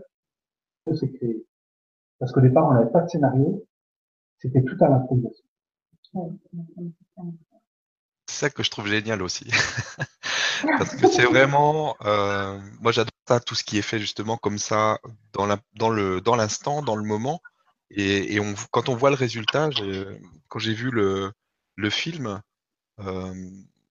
que 0.86 0.94
c'est 0.94 1.10
créé. 1.12 1.44
Parce 2.18 2.32
qu'au 2.32 2.40
départ, 2.40 2.66
on 2.68 2.74
n'avait 2.74 2.90
pas 2.90 3.02
de 3.02 3.08
scénario, 3.08 3.66
c'était 4.38 4.62
tout 4.62 4.76
à 4.80 4.88
l'improvisation. 4.88 5.44
C'est 8.26 8.36
ça 8.46 8.50
que 8.50 8.62
je 8.62 8.70
trouve 8.70 8.88
génial 8.88 9.22
aussi. 9.22 9.50
Parce 10.78 10.96
que 10.96 11.08
c'est 11.08 11.24
vraiment, 11.24 11.96
euh, 12.04 12.58
moi 12.80 12.90
j'adore 12.92 13.12
ça, 13.28 13.40
tout 13.40 13.54
ce 13.54 13.62
qui 13.62 13.78
est 13.78 13.82
fait 13.82 13.98
justement 13.98 14.36
comme 14.36 14.58
ça, 14.58 14.98
dans, 15.32 15.46
l'instant, 15.46 16.82
dans 16.82 16.96
le 16.96 17.04
moment. 17.04 17.40
Et, 17.90 18.38
on, 18.40 18.54
quand 18.70 18.88
on 18.88 18.96
voit 18.96 19.10
le 19.10 19.16
résultat, 19.16 19.70
quand 20.48 20.58
j'ai 20.58 20.74
vu 20.74 20.90
le, 20.90 21.32
film, 21.90 22.42
euh, 23.00 23.34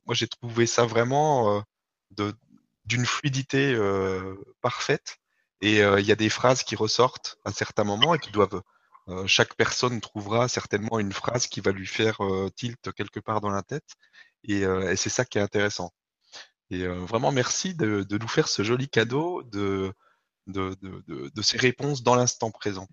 moi 0.05 0.13
j'ai 0.13 0.27
trouvé 0.27 0.65
ça 0.65 0.85
vraiment 0.85 1.63
euh, 2.19 2.31
d'une 2.85 3.05
fluidité 3.05 3.73
euh, 3.73 4.35
parfaite. 4.61 5.17
Et 5.61 5.81
euh, 5.81 5.99
il 5.99 6.05
y 6.05 6.11
a 6.11 6.15
des 6.15 6.29
phrases 6.29 6.63
qui 6.63 6.75
ressortent 6.75 7.39
à 7.45 7.51
certains 7.51 7.83
moments 7.83 8.13
et 8.13 8.19
qui 8.19 8.31
doivent. 8.31 8.61
Euh, 9.09 9.25
chaque 9.25 9.55
personne 9.55 10.01
trouvera 10.01 10.47
certainement 10.47 10.99
une 10.99 11.13
phrase 11.13 11.47
qui 11.47 11.61
va 11.61 11.71
lui 11.71 11.87
faire 11.87 12.19
tilt 12.55 12.91
quelque 12.93 13.19
part 13.19 13.41
dans 13.41 13.49
la 13.49 13.63
tête. 13.63 13.95
Et, 14.43 14.63
c'est 14.95 15.09
ça 15.09 15.25
qui 15.25 15.37
est 15.37 15.41
intéressant. 15.41 15.91
Et 16.69 16.83
euh, 16.83 16.93
vraiment, 17.05 17.31
merci 17.31 17.75
de, 17.75 18.05
nous 18.09 18.27
faire 18.27 18.47
ce 18.47 18.61
joli 18.63 18.89
cadeau 18.89 19.43
de, 19.43 19.93
ces 21.41 21.57
réponses 21.57 22.03
dans 22.03 22.15
l'instant 22.15 22.51
présent. 22.51 22.87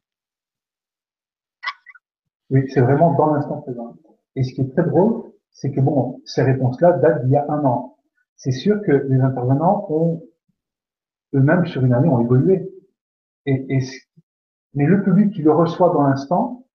Oui, 2.50 2.62
c'est 2.72 2.80
vraiment 2.80 3.14
dans 3.14 3.34
l'instant 3.34 3.60
présent. 3.62 3.96
Et 4.36 4.44
ce 4.44 4.54
qui 4.54 4.60
est 4.60 4.70
très 4.72 4.84
drôle, 4.84 5.32
c'est 5.50 5.70
que 5.70 5.80
ces 6.24 6.42
réponses-là 6.42 6.92
datent 6.92 7.24
d'il 7.24 7.32
y 7.32 7.36
a 7.36 7.46
un 7.48 7.64
an. 7.64 7.98
C'est 8.36 8.52
sûr 8.52 8.80
que 8.84 8.92
les 8.92 9.20
intervenants 9.20 9.86
ont 9.90 10.22
eux-mêmes 11.34 11.66
sur 11.66 11.84
une 11.84 11.92
année 11.92 12.08
ont 12.08 12.20
évolué. 12.20 12.70
Et, 13.46 13.76
et, 13.76 13.80
mais 14.74 14.86
le 14.86 15.02
public 15.02 15.32
qui 15.32 15.42
le 15.42 15.52
reçoit 15.52 15.92
dans 15.92 16.02
l'instant, 16.02 16.66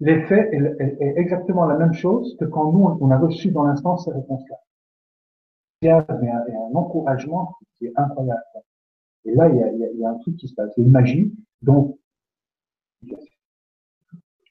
l'effet 0.00 0.50
est, 0.52 0.82
est, 0.82 0.96
est, 1.00 1.14
exactement 1.16 1.66
la 1.66 1.76
même 1.76 1.94
chose 1.94 2.36
que 2.38 2.44
quand 2.44 2.72
nous 2.72 2.84
on 3.00 3.10
a 3.10 3.18
reçu 3.18 3.50
dans 3.50 3.64
l'instant 3.64 3.96
ces 3.96 4.12
réponses-là 4.12 4.56
et 5.82 5.90
un, 5.90 6.04
un, 6.08 6.74
encouragement 6.74 7.56
qui 7.76 7.86
est 7.86 7.92
incroyable. 7.96 8.42
Et 9.24 9.34
là, 9.34 9.48
il 9.48 9.56
y 9.56 9.62
a, 9.62 9.70
il 9.70 9.98
y 9.98 10.04
a 10.04 10.10
un 10.10 10.18
truc 10.18 10.36
qui 10.36 10.48
se 10.48 10.54
passe, 10.54 10.70
c'est 10.74 10.82
une 10.82 10.90
magie. 10.90 11.32
Donc, 11.62 11.98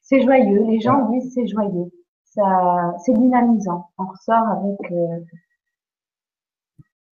c'est 0.02 0.22
joyeux. 0.22 0.64
Les 0.66 0.80
gens 0.80 1.10
disent 1.10 1.34
c'est 1.34 1.48
joyeux. 1.48 1.92
Ça, 2.24 2.96
c'est 3.06 3.14
dynamisant. 3.14 3.90
On 3.98 4.06
ressort 4.06 4.48
avec 4.48 4.92
euh, 4.92 5.20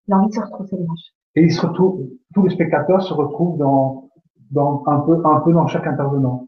il 0.08 0.14
a 0.14 0.18
envie 0.18 0.30
de 0.30 0.34
se 0.34 0.40
retrousser 0.40 0.78
les 0.78 0.84
manches. 0.84 1.14
Et 1.36 1.44
il 1.44 1.52
se 1.52 1.66
retrouve, 1.66 2.10
tous 2.34 2.44
les 2.44 2.50
spectateurs 2.50 3.02
se 3.02 3.14
retrouvent 3.14 3.58
dans, 3.58 4.10
un 4.86 5.00
peu, 5.00 5.22
dans 5.54 5.68
chaque 5.68 5.88
intervenant. 5.88 6.48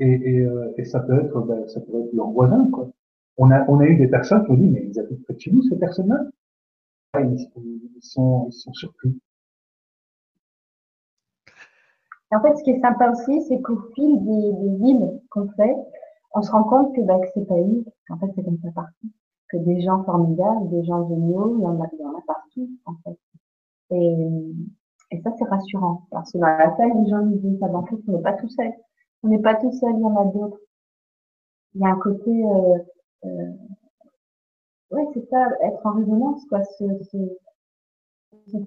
Euh, 0.00 0.72
et 0.76 0.84
ça 0.84 1.00
peut 1.00 1.20
être, 1.20 1.40
ben, 1.40 1.68
ça 1.68 1.80
peut 1.80 2.00
être 2.00 2.12
leur 2.12 2.30
voisin. 2.30 2.68
On 3.36 3.50
a, 3.50 3.64
on 3.68 3.80
a 3.80 3.84
eu 3.84 3.96
des 3.96 4.08
personnes 4.08 4.44
qui 4.44 4.50
ont 4.50 4.56
dit, 4.56 4.68
mais 4.68 4.86
ils 4.86 4.98
habitent 4.98 5.22
près 5.24 5.34
de 5.34 5.40
chez 5.40 5.50
nous, 5.50 5.62
ces 5.62 5.78
personnes-là? 5.78 6.24
Ils, 7.20 7.50
ils, 7.56 8.02
sont, 8.02 8.48
ils 8.48 8.74
surpris. 8.74 9.18
En 12.30 12.40
fait, 12.40 12.56
ce 12.56 12.62
qui 12.62 12.70
est 12.70 12.80
sympa 12.80 13.10
aussi, 13.10 13.42
c'est 13.42 13.60
qu'au 13.60 13.78
fil 13.94 14.24
des, 14.24 14.52
des 14.52 14.76
villes 14.78 15.20
qu'on 15.28 15.48
fait, 15.50 15.76
on 16.34 16.40
se 16.40 16.50
rend 16.50 16.64
compte 16.64 16.94
que, 16.96 17.02
bah, 17.02 17.18
que 17.20 17.26
c'est 17.34 17.46
pas. 17.46 17.54
En 17.54 18.18
fait, 18.18 18.32
c'est 18.34 18.42
comme 18.42 18.58
ça 18.62 18.70
partout. 18.74 19.08
Que 19.50 19.58
des 19.58 19.82
gens 19.82 20.02
formidables, 20.04 20.70
des 20.70 20.82
gens 20.84 21.06
géniaux, 21.08 21.56
il 21.58 21.62
y 21.62 21.66
en 21.66 21.80
a, 21.82 21.86
il 21.92 22.00
y 22.00 22.04
en 22.06 22.16
a 22.16 22.22
partout, 22.26 22.70
en 22.86 22.94
fait. 23.04 23.18
Et, 23.92 24.16
et 25.10 25.20
ça, 25.22 25.30
c'est 25.38 25.44
rassurant. 25.44 26.06
Parce 26.10 26.32
que 26.32 26.38
dans 26.38 26.46
la 26.46 26.76
salle, 26.76 26.92
les 27.02 27.10
gens 27.10 27.22
nous 27.22 27.38
disent, 27.38 27.58
ça, 27.60 27.66
en 27.66 27.84
fait, 27.86 27.96
on 28.08 28.12
n'est 28.12 28.22
pas 28.22 28.32
tout 28.34 28.48
seul. 28.48 28.72
On 29.22 29.28
n'est 29.28 29.40
pas 29.40 29.54
tout 29.54 29.72
seul, 29.72 29.92
il 29.94 30.00
y 30.00 30.04
en 30.04 30.16
a 30.16 30.24
d'autres. 30.32 30.58
Il 31.74 31.80
y 31.80 31.84
a 31.84 31.88
un 31.88 31.98
côté, 31.98 32.30
euh, 32.30 32.78
euh, 33.24 33.52
ouais, 34.90 35.06
c'est 35.14 35.26
ça, 35.30 35.48
être 35.62 35.86
en 35.86 35.92
résonance, 35.92 36.44
quoi, 36.48 36.62
ce, 36.64 36.84
ce, 37.10 37.18
ce, 38.48 38.58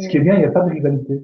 ce 0.00 0.08
qui 0.08 0.16
est 0.16 0.20
bien, 0.20 0.34
il 0.34 0.40
n'y 0.40 0.46
a 0.46 0.50
pas 0.50 0.62
de 0.62 0.70
rivalité 0.70 1.22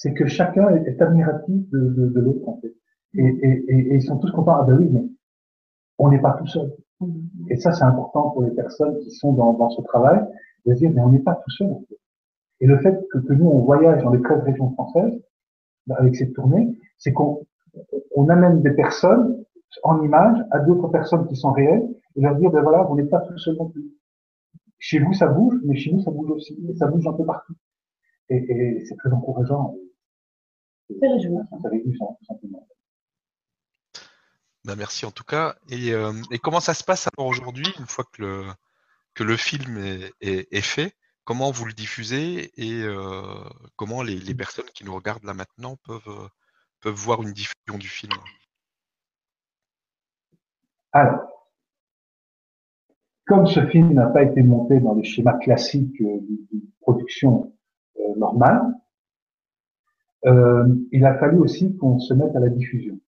c'est 0.00 0.14
que 0.14 0.26
chacun 0.26 0.74
est, 0.76 1.02
admiratif 1.02 1.68
de, 1.68 1.78
de, 1.78 2.06
de 2.08 2.20
l'autre 2.20 2.48
en 2.48 2.58
fait. 2.62 2.74
Et, 3.18 3.22
et, 3.22 3.64
et, 3.68 3.94
ils 3.96 4.02
sont 4.02 4.16
tous 4.16 4.32
contents. 4.32 4.56
Ah 4.58 4.64
ben 4.64 4.78
oui, 4.78 4.88
mais 4.90 5.04
on 5.98 6.08
n'est 6.08 6.22
pas 6.22 6.32
tout 6.32 6.46
seul. 6.46 6.74
Et 7.50 7.56
ça, 7.56 7.72
c'est 7.72 7.84
important 7.84 8.30
pour 8.30 8.42
les 8.42 8.52
personnes 8.52 8.98
qui 9.00 9.10
sont 9.10 9.34
dans, 9.34 9.52
dans 9.52 9.68
ce 9.68 9.82
travail 9.82 10.24
de 10.66 10.74
dire, 10.74 10.90
mais 10.90 11.00
on 11.00 11.10
n'est 11.10 11.20
pas 11.20 11.34
tout 11.34 11.50
seul. 11.50 11.68
En 11.72 11.80
fait. 11.88 11.98
Et 12.60 12.66
le 12.66 12.78
fait 12.80 12.98
que, 13.10 13.18
que, 13.18 13.32
nous, 13.32 13.48
on 13.48 13.60
voyage 13.60 14.02
dans 14.02 14.10
les 14.10 14.20
13 14.20 14.42
régions 14.44 14.70
françaises, 14.72 15.20
avec 15.90 16.14
cette 16.16 16.34
tournée, 16.34 16.78
c'est 16.98 17.12
qu'on 17.12 17.46
on 18.14 18.28
amène 18.28 18.62
des 18.62 18.72
personnes 18.72 19.44
en 19.82 20.02
image 20.02 20.38
à 20.50 20.58
d'autres 20.60 20.88
personnes 20.88 21.26
qui 21.26 21.36
sont 21.36 21.52
réelles 21.52 21.88
et 22.16 22.20
leur 22.20 22.36
dire, 22.36 22.50
ben 22.50 22.62
voilà, 22.62 22.82
vous 22.82 22.96
n'êtes 22.96 23.10
pas 23.10 23.20
tout 23.20 23.38
seul 23.38 23.56
non 23.56 23.70
plus. 23.70 23.84
Chez 24.78 24.98
vous, 24.98 25.12
ça 25.12 25.28
bouge, 25.28 25.54
mais 25.64 25.76
chez 25.76 25.92
nous, 25.92 26.00
ça 26.00 26.10
bouge 26.10 26.30
aussi. 26.30 26.58
Et 26.68 26.74
ça 26.74 26.86
bouge 26.86 27.06
un 27.06 27.12
peu 27.12 27.24
partout. 27.24 27.54
Et, 28.28 28.36
et 28.36 28.84
c'est 28.84 28.96
très 28.96 29.12
encourageant. 29.12 29.74
Ben 34.64 34.76
merci 34.76 35.06
en 35.06 35.10
tout 35.10 35.24
cas. 35.24 35.54
Et, 35.70 35.92
euh, 35.92 36.12
et 36.30 36.38
comment 36.38 36.60
ça 36.60 36.74
se 36.74 36.84
passe 36.84 37.08
alors 37.16 37.28
aujourd'hui, 37.28 37.66
une 37.78 37.86
fois 37.86 38.04
que 38.12 38.22
le, 38.22 38.42
que 39.14 39.24
le 39.24 39.36
film 39.36 39.78
est, 40.20 40.60
fait 40.60 40.94
Comment 41.24 41.50
vous 41.52 41.64
le 41.64 41.72
diffusez 41.72 42.50
et 42.56 42.82
euh, 42.82 43.22
comment 43.76 44.02
les, 44.02 44.34
personnes 44.34 44.68
qui 44.74 44.84
nous 44.84 44.94
regardent 44.94 45.24
là 45.24 45.34
maintenant 45.34 45.76
peuvent, 45.84 46.28
peuvent 46.80 46.94
voir 46.94 47.22
une 47.22 47.32
diffusion 47.32 47.78
du 47.78 47.86
film? 47.86 48.12
Alors, 50.92 51.20
comme 53.26 53.46
ce 53.46 53.64
film 53.66 53.92
n'a 53.92 54.06
pas 54.06 54.24
été 54.24 54.42
monté 54.42 54.80
dans 54.80 54.94
les 54.94 55.04
schémas 55.04 55.38
classiques 55.38 56.00
euh, 56.00 56.18
de 56.20 56.60
production 56.80 57.54
euh, 58.00 58.16
normale, 58.16 58.74
il 60.92 61.04
a 61.06 61.16
fallu 61.18 61.38
aussi 61.38 61.76
qu'on 61.76 61.98
se 62.00 62.12
mette 62.12 62.34
à 62.34 62.40
la 62.40 62.48
diffusion. 62.48 62.98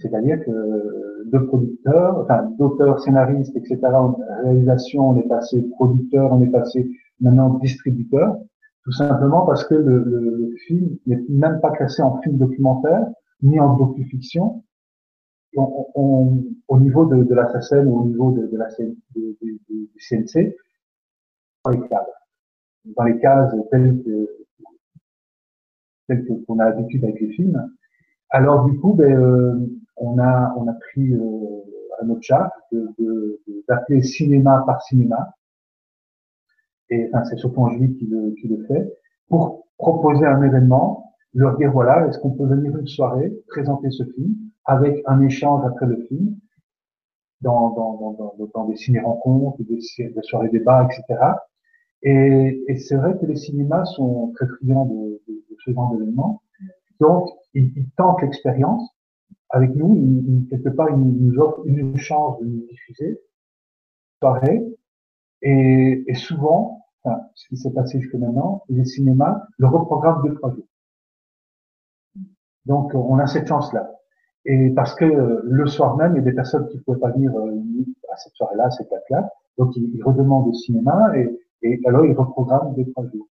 C'est-à-dire 0.00 0.44
que 0.44 1.24
de 1.24 1.38
producteurs, 1.38 2.18
enfin 2.18 2.44
d'auteurs, 2.58 3.00
scénaristes, 3.00 3.54
etc. 3.56 3.78
En 3.84 4.18
réalisation, 4.44 5.10
on 5.10 5.16
est 5.16 5.28
passé 5.28 5.62
producteur, 5.76 6.32
on 6.32 6.42
est 6.42 6.50
passé 6.50 6.90
maintenant 7.20 7.54
distributeur, 7.54 8.38
tout 8.84 8.92
simplement 8.92 9.44
parce 9.44 9.64
que 9.64 9.74
le, 9.74 10.04
le, 10.04 10.36
le 10.36 10.56
film 10.66 10.96
n'est 11.06 11.22
même 11.28 11.60
pas 11.60 11.70
classé 11.70 12.02
en 12.02 12.20
film 12.22 12.38
documentaire 12.38 13.06
ni 13.42 13.58
en 13.60 13.76
docu-fiction. 13.76 14.62
On, 15.56 15.86
on, 15.94 16.44
au 16.68 16.78
niveau 16.78 17.06
de, 17.06 17.24
de 17.24 17.34
la 17.34 17.50
SACEM 17.52 17.88
ou 17.88 18.00
au 18.00 18.04
niveau 18.06 18.32
de, 18.32 18.46
de 18.46 18.56
la 18.56 18.68
du 19.14 19.90
CNC, 19.98 20.54
dans 21.64 21.70
les 21.70 21.88
cases, 21.88 22.06
dans 22.96 23.04
les 23.04 23.18
cases 23.18 23.54
telles 23.70 24.02
que 24.02 24.28
telle 26.06 26.26
qu'on 26.46 26.58
a 26.58 26.66
l'habitude 26.66 27.04
avec 27.04 27.20
les 27.20 27.30
films. 27.30 27.70
Alors 28.30 28.66
du 28.66 28.78
coup, 28.78 28.94
ben, 28.94 29.12
euh, 29.12 29.66
on 30.00 30.18
a 30.18 30.54
on 30.56 30.66
a 30.68 30.72
pris 30.72 31.12
euh, 31.12 32.00
à 32.00 32.04
notre 32.04 32.22
charge 32.22 32.50
d'appeler 33.68 34.02
cinéma 34.02 34.62
par 34.66 34.82
cinéma. 34.82 35.34
Et 36.90 37.06
enfin, 37.08 37.24
c'est 37.24 37.36
surtout 37.36 37.60
Angélique 37.60 37.98
qui 37.98 38.06
le, 38.06 38.34
qui 38.40 38.48
le 38.48 38.64
fait 38.66 38.92
pour 39.28 39.66
proposer 39.76 40.24
un 40.24 40.42
événement, 40.42 41.12
leur 41.34 41.56
dire 41.58 41.70
voilà, 41.70 42.06
est-ce 42.06 42.18
qu'on 42.18 42.30
peut 42.30 42.46
venir 42.46 42.76
une 42.76 42.86
soirée 42.86 43.32
présenter 43.48 43.90
ce 43.90 44.04
film 44.04 44.34
avec 44.64 45.02
un 45.06 45.20
échange 45.22 45.64
après 45.66 45.86
le 45.86 45.96
film 46.06 46.36
dans, 47.40 47.70
dans, 47.70 48.12
dans, 48.12 48.48
dans 48.54 48.64
des 48.66 48.76
ciné-rencontres, 48.76 49.62
des 49.62 49.80
soirées 50.22 50.48
débats, 50.48 50.88
etc. 50.90 51.20
Et, 52.02 52.64
et 52.68 52.76
c'est 52.76 52.96
vrai 52.96 53.16
que 53.18 53.26
les 53.26 53.36
cinémas 53.36 53.84
sont 53.84 54.32
très 54.34 54.46
friands 54.46 54.86
de, 54.86 55.20
de, 55.28 55.34
de 55.34 55.56
ce 55.64 55.72
genre 55.72 55.92
d'événements. 55.92 56.42
Donc, 57.00 57.28
ils, 57.54 57.72
ils 57.76 57.90
tentent 57.96 58.22
l'expérience 58.22 58.88
avec 59.50 59.74
nous. 59.74 59.94
Ils, 59.94 60.46
quelque 60.48 60.68
part, 60.70 60.88
ils 60.90 60.96
nous 60.96 61.38
offrent 61.38 61.62
une 61.66 61.96
chance 61.96 62.38
de 62.40 62.46
nous 62.46 62.66
diffuser 62.66 63.20
pareil. 64.20 64.76
Et, 65.42 66.04
et 66.06 66.14
souvent, 66.14 66.84
enfin, 67.02 67.20
ce 67.34 67.48
qui 67.48 67.56
s'est 67.56 67.72
passé 67.72 68.00
jusque 68.00 68.14
maintenant, 68.14 68.64
les 68.68 68.84
cinémas 68.84 69.46
le 69.58 69.66
reprogramment 69.68 70.22
deux, 70.22 70.34
trois 70.34 70.52
jours. 70.54 70.66
Donc, 72.66 72.94
on 72.94 73.18
a 73.18 73.26
cette 73.26 73.46
chance-là. 73.46 73.90
Et 74.44 74.70
parce 74.70 74.94
que 74.94 75.04
le 75.42 75.66
soir 75.66 75.96
même, 75.96 76.12
il 76.14 76.16
y 76.16 76.20
a 76.20 76.22
des 76.22 76.32
personnes 76.32 76.68
qui 76.68 76.76
ne 76.76 76.82
pouvaient 76.82 77.00
pas 77.00 77.10
venir 77.10 77.34
euh, 77.36 77.54
à 78.12 78.16
cette 78.16 78.34
soirée-là, 78.34 78.66
à 78.66 78.70
cette 78.70 78.90
date-là. 78.90 79.30
Donc, 79.56 79.76
ils, 79.76 79.94
ils 79.94 80.02
redemandent 80.02 80.48
au 80.48 80.54
cinéma 80.54 81.16
et 81.16 81.38
et 81.62 81.80
alors, 81.86 82.04
ils 82.04 82.14
reprogramment 82.14 82.72
deux, 82.72 82.90
trois 82.92 83.04
jours. 83.08 83.28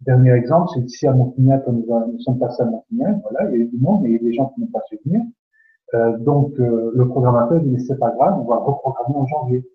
Dernier 0.00 0.32
exemple, 0.32 0.70
c'est 0.74 0.80
ici 0.80 1.06
à 1.06 1.12
Montignac, 1.12 1.64
quand 1.64 1.72
nous, 1.72 1.86
nous, 2.12 2.20
sommes 2.20 2.38
passés 2.38 2.62
à 2.62 2.66
Montignac, 2.66 3.20
voilà, 3.22 3.50
il 3.50 3.58
y 3.58 3.62
a 3.62 3.66
du 3.66 3.78
monde, 3.78 4.02
mais 4.02 4.10
il 4.10 4.12
y 4.12 4.16
a 4.16 4.18
des 4.18 4.32
gens 4.32 4.48
qui 4.48 4.60
n'ont 4.60 4.66
pas 4.66 4.82
su 4.88 4.98
venir. 5.04 5.22
Euh, 5.94 6.16
donc, 6.18 6.58
euh, 6.60 6.92
le 6.94 7.08
programmateur 7.08 7.60
dit, 7.60 7.80
c'est 7.80 7.98
pas 7.98 8.10
grave, 8.12 8.38
on 8.38 8.44
va 8.44 8.56
reprogrammer 8.56 9.16
en 9.16 9.26
janvier. 9.26 9.68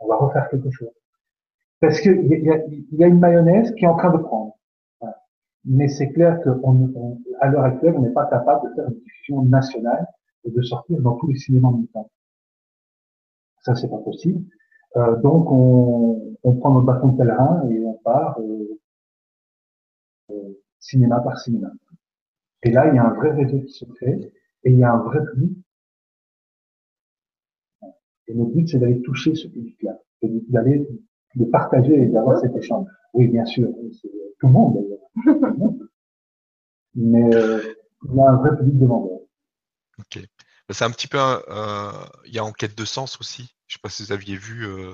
On 0.00 0.08
va 0.08 0.16
refaire 0.16 0.48
quelque 0.50 0.70
chose. 0.70 0.90
Parce 1.80 2.00
qu'il 2.00 2.26
y, 2.26 2.34
y, 2.34 2.96
y 2.96 3.04
a, 3.04 3.06
une 3.06 3.18
mayonnaise 3.18 3.74
qui 3.74 3.84
est 3.84 3.88
en 3.88 3.96
train 3.96 4.12
de 4.12 4.18
prendre. 4.18 4.56
Mais 5.64 5.88
c'est 5.88 6.10
clair 6.10 6.40
qu'à 6.42 6.50
l'heure 7.48 7.64
actuelle, 7.64 7.94
on 7.96 8.02
n'est 8.02 8.12
pas 8.12 8.26
capable 8.26 8.68
de 8.68 8.74
faire 8.74 8.88
une 8.88 9.00
diffusion 9.00 9.42
nationale 9.44 10.06
et 10.44 10.50
de 10.50 10.62
sortir 10.62 11.00
dans 11.00 11.16
tous 11.16 11.26
les 11.28 11.36
cinémas 11.36 11.68
en 11.68 11.72
même 11.72 11.88
temps. 11.88 12.10
Ça, 13.62 13.74
c'est 13.74 13.88
pas 13.88 13.98
possible. 13.98 14.44
Euh, 14.96 15.16
donc, 15.16 15.50
on, 15.50 16.36
on, 16.42 16.56
prend 16.56 16.70
notre 16.70 16.86
bâton 16.86 17.08
de 17.08 17.16
pèlerin 17.16 17.66
et 17.70 17.80
on 17.80 17.94
part 17.94 18.38
euh, 18.40 18.78
euh, 20.30 20.60
cinéma 20.78 21.20
par 21.20 21.38
cinéma. 21.38 21.72
Et 22.62 22.70
là, 22.70 22.88
il 22.88 22.96
y 22.96 22.98
a 22.98 23.06
un 23.06 23.14
vrai 23.14 23.32
réseau 23.32 23.60
qui 23.60 23.72
se 23.72 23.86
crée 23.86 24.32
et 24.64 24.70
il 24.70 24.78
y 24.78 24.84
a 24.84 24.92
un 24.92 25.02
vrai 25.02 25.20
public. 25.24 25.58
Et 28.26 28.34
notre 28.34 28.52
but, 28.52 28.68
c'est 28.68 28.78
d'aller 28.78 29.02
toucher 29.02 29.34
ce 29.34 29.48
public-là, 29.48 29.98
d'aller 30.22 30.88
de 31.34 31.44
partager 31.44 31.94
et 31.94 32.06
d'avoir 32.06 32.38
cet 32.40 32.56
échange. 32.56 32.86
Oui, 33.12 33.28
bien 33.28 33.44
sûr, 33.44 33.68
tout 34.40 34.46
le 34.46 34.52
monde 34.52 34.74
d'ailleurs. 34.74 35.00
Mais 36.94 37.34
euh, 37.34 37.74
il 38.08 38.14
y 38.14 38.20
a 38.20 38.30
un 38.30 38.36
vrai 38.36 38.56
public 38.56 38.78
demandeur. 38.78 39.18
Ok. 39.98 40.20
C'est 40.70 40.84
un 40.84 40.90
petit 40.90 41.08
peu, 41.08 41.18
euh, 41.18 41.92
il 42.24 42.34
y 42.34 42.38
a 42.38 42.44
Enquête 42.44 42.76
de 42.76 42.84
sens 42.84 43.20
aussi. 43.20 43.54
Je 43.66 43.74
ne 43.74 43.78
sais 43.78 43.82
pas 43.82 43.90
si 43.90 44.04
vous 44.04 44.12
aviez 44.12 44.36
vu 44.36 44.66
euh, 44.66 44.92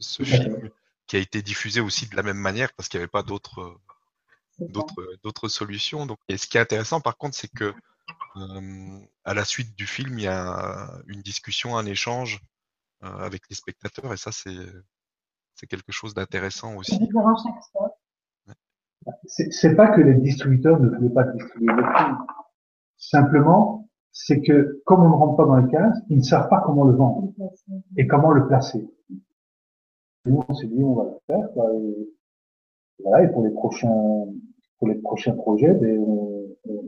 ce 0.00 0.22
film 0.22 0.70
qui 1.06 1.16
a 1.16 1.18
été 1.18 1.42
diffusé 1.42 1.80
aussi 1.80 2.06
de 2.08 2.14
la 2.14 2.22
même 2.22 2.36
manière 2.36 2.72
parce 2.74 2.88
qu'il 2.88 2.98
n'y 2.98 3.02
avait 3.02 3.10
pas 3.10 3.22
d'autres 3.22 3.78
solutions. 5.48 6.06
Donc, 6.06 6.18
et 6.28 6.36
ce 6.36 6.46
qui 6.46 6.58
est 6.58 6.60
intéressant 6.60 7.00
par 7.00 7.16
contre, 7.16 7.36
c'est 7.36 7.52
que 7.52 7.74
euh, 8.36 8.98
à 9.24 9.34
la 9.34 9.44
suite 9.44 9.76
du 9.76 9.86
film, 9.86 10.18
il 10.18 10.24
y 10.24 10.28
a 10.28 10.90
une 11.06 11.22
discussion, 11.22 11.76
un 11.76 11.86
échange 11.86 12.40
euh, 13.04 13.08
avec 13.18 13.42
les 13.48 13.56
spectateurs 13.56 14.12
et 14.12 14.16
ça 14.16 14.32
c'est 14.32 14.66
c'est 15.54 15.66
quelque 15.66 15.92
chose 15.92 16.14
d'intéressant 16.14 16.76
aussi. 16.76 16.98
C'est 19.26 19.74
pas 19.74 19.88
que 19.88 20.00
les 20.00 20.14
distributeurs 20.14 20.80
ne 20.80 20.88
voulaient 20.88 21.10
pas 21.10 21.24
distribuer 21.24 21.72
le 21.74 21.82
film. 21.96 22.18
Simplement, 22.96 23.88
c'est 24.12 24.40
que 24.40 24.80
comme 24.84 25.02
on 25.02 25.08
ne 25.08 25.14
rentre 25.14 25.36
pas 25.36 25.46
dans 25.46 25.56
les 25.56 25.70
cases, 25.70 25.98
ils 26.10 26.18
ne 26.18 26.22
savent 26.22 26.48
pas 26.48 26.60
comment 26.64 26.84
le 26.84 26.94
vendre 26.94 27.32
et 27.96 28.06
comment 28.06 28.32
le 28.32 28.46
placer. 28.46 28.88
nous, 30.26 30.44
on 30.48 30.54
s'est 30.54 30.66
dit, 30.66 30.82
on 30.82 30.94
va 30.94 31.04
le 31.04 31.18
faire. 31.26 31.52
Quoi, 31.54 31.72
et, 31.74 32.08
voilà, 33.02 33.24
et 33.24 33.32
pour 33.32 33.44
les 33.44 33.50
prochains, 33.50 34.24
pour 34.78 34.88
les 34.88 34.96
prochains 34.96 35.34
projets, 35.34 35.74
ben, 35.74 35.98
on, 35.98 36.27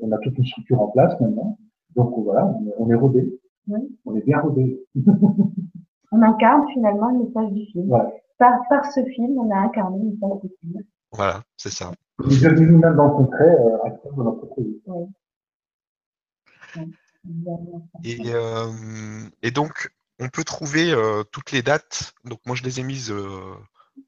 on, 0.03 0.13
a 0.13 0.19
toute 0.19 0.37
une 0.39 0.45
structure 0.45 0.81
en 0.81 0.89
place 0.89 1.19
maintenant. 1.21 1.59
Donc 1.97 2.15
voilà, 2.19 2.53
on, 2.79 2.91
est 2.91 2.95
rodé. 2.95 3.39
Oui. 3.69 3.81
On 4.05 4.15
est 4.17 4.25
bien 4.25 4.41
rodé. 4.41 4.85
on 6.13 6.23
incarne 6.23 6.69
finalement 6.73 7.11
le 7.11 7.25
message 7.25 7.53
du 7.53 7.67
film. 7.67 7.89
Voilà. 7.89 8.13
par, 8.39 8.61
par 8.69 8.85
ce 8.87 9.05
film, 9.05 9.39
on 9.39 9.51
a 9.51 9.59
incarné 9.59 9.99
une 9.99 10.19
femme 10.19 10.39
film. 10.61 10.83
Voilà, 11.13 11.43
c'est 11.57 11.73
ça. 11.73 11.91
Nous 12.25 12.31
sommes 12.31 12.55
nous-mêmes 12.55 12.95
dans 12.95 13.07
le 13.07 13.13
concret, 13.13 13.51
euh, 13.51 13.85
acteurs 13.85 14.13
de 14.13 14.23
notre 14.23 14.47
produit. 14.47 14.81
Oui. 14.87 15.07
Et, 18.05 18.21
euh, 18.27 19.29
et 19.43 19.51
donc, 19.51 19.91
on 20.19 20.29
peut 20.29 20.45
trouver 20.45 20.93
euh, 20.93 21.23
toutes 21.25 21.53
les 21.53 21.63
dates. 21.63 22.15
Donc, 22.25 22.41
moi, 22.47 22.57
je 22.57 22.63
les 22.63 22.81
ai 22.81 22.83
mises 22.83 23.11
euh, 23.11 23.55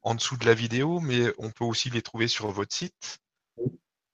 en 0.01 0.15
dessous 0.15 0.37
de 0.37 0.45
la 0.45 0.53
vidéo, 0.53 0.99
mais 0.99 1.33
on 1.37 1.51
peut 1.51 1.65
aussi 1.65 1.89
les 1.89 2.01
trouver 2.01 2.27
sur 2.27 2.49
votre 2.51 2.73
site. 2.73 3.19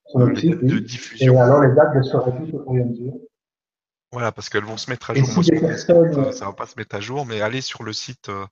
Sur 0.09 0.19
notre 0.19 0.33
les 0.33 0.41
site, 0.41 0.51
dates 0.51 0.65
de 0.65 0.75
oui. 0.75 0.81
diffusion. 0.81 1.33
Et 1.33 1.37
alors, 1.39 1.61
les 1.61 1.73
dates, 1.75 1.93
je 1.95 2.01
serai 2.03 2.31
toutes 2.31 2.53
au 2.53 2.63
fur 2.63 2.75
et 2.75 2.81
à 2.81 2.85
mesure. 2.85 3.13
Voilà, 4.11 4.31
parce 4.31 4.49
qu'elles 4.49 4.63
vont 4.65 4.77
se 4.77 4.89
mettre 4.89 5.11
à 5.11 5.13
Et 5.13 5.19
jour. 5.19 5.27
Moi, 5.35 5.43
personnes- 5.43 5.77
site, 5.77 5.89
euh, 6.17 6.31
ça 6.31 6.45
va 6.45 6.53
pas 6.53 6.65
se 6.65 6.73
mettre 6.77 6.95
à 6.95 6.99
jour, 6.99 7.27
mais 7.27 7.41
allez 7.41 7.61
sur 7.61 7.83
le 7.83 7.93
site. 7.93 8.29
euh, 8.29 8.45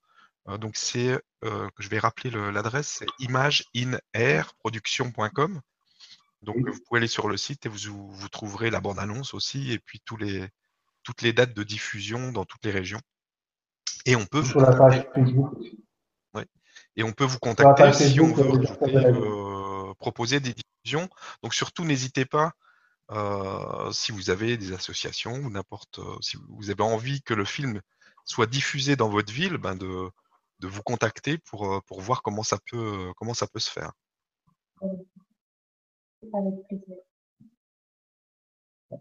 euh, 0.48 0.56
donc, 0.56 0.76
c'est, 0.76 1.18
euh, 1.44 1.68
je 1.78 1.88
vais 1.88 1.98
rappeler 1.98 2.30
le- 2.30 2.50
l'adresse, 2.50 2.98
c'est 3.00 3.06
imageinrproduction.com. 3.18 5.60
Donc, 6.42 6.54
Oui. 6.56 6.62
euh, 6.66 6.70
vous 6.70 6.78
pouvez 6.86 6.98
aller 6.98 7.08
sur 7.08 7.26
le 7.28 7.36
site 7.36 7.66
et 7.66 7.68
vous, 7.68 8.08
vous 8.12 8.28
trouverez 8.28 8.70
la 8.70 8.80
bande-annonce 8.80 9.34
aussi, 9.34 9.72
et 9.72 9.78
puis 9.80 10.00
tous 10.04 10.16
les, 10.16 10.46
toutes 11.02 11.22
les 11.22 11.32
dates 11.32 11.54
de 11.54 11.64
diffusion 11.64 12.30
dans 12.32 12.44
toutes 12.44 12.64
les 12.64 12.70
régions. 12.70 13.00
Et 14.06 14.14
on 14.14 14.24
peut 14.26 14.38
vous 14.38 14.50
Sur 14.52 14.60
la 14.60 14.76
page 14.76 15.04
Facebook 15.14 15.52
aussi. 15.58 15.76
et 16.96 17.02
on 17.02 17.10
peut 17.12 17.24
vous 17.24 17.38
contacter 17.40 17.92
si 17.92 18.20
on 18.20 18.32
veut 18.32 18.44
euh, 18.44 18.50
rajouter, 18.52 18.96
euh, 18.96 19.92
proposer 19.98 20.38
des 20.40 20.54
Donc 21.42 21.54
surtout, 21.54 21.84
n'hésitez 21.84 22.24
pas 22.24 22.52
euh, 23.10 23.90
si 23.90 24.12
vous 24.12 24.28
avez 24.28 24.56
des 24.58 24.72
associations 24.72 25.32
ou 25.32 25.50
n'importe, 25.50 25.98
euh, 25.98 26.16
si 26.20 26.36
vous 26.48 26.70
avez 26.70 26.82
envie 26.82 27.22
que 27.22 27.32
le 27.32 27.46
film 27.46 27.80
soit 28.26 28.46
diffusé 28.46 28.96
dans 28.96 29.08
votre 29.08 29.32
ville, 29.32 29.56
ben 29.56 29.76
de, 29.76 30.10
de 30.60 30.66
vous 30.66 30.82
contacter 30.82 31.38
pour, 31.38 31.72
euh, 31.72 31.80
pour 31.86 32.02
voir 32.02 32.22
comment 32.22 32.42
ça 32.42 32.58
peut, 32.70 33.10
comment 33.16 33.32
ça 33.32 33.46
peut 33.46 33.60
se 33.60 33.70
faire. 33.70 33.92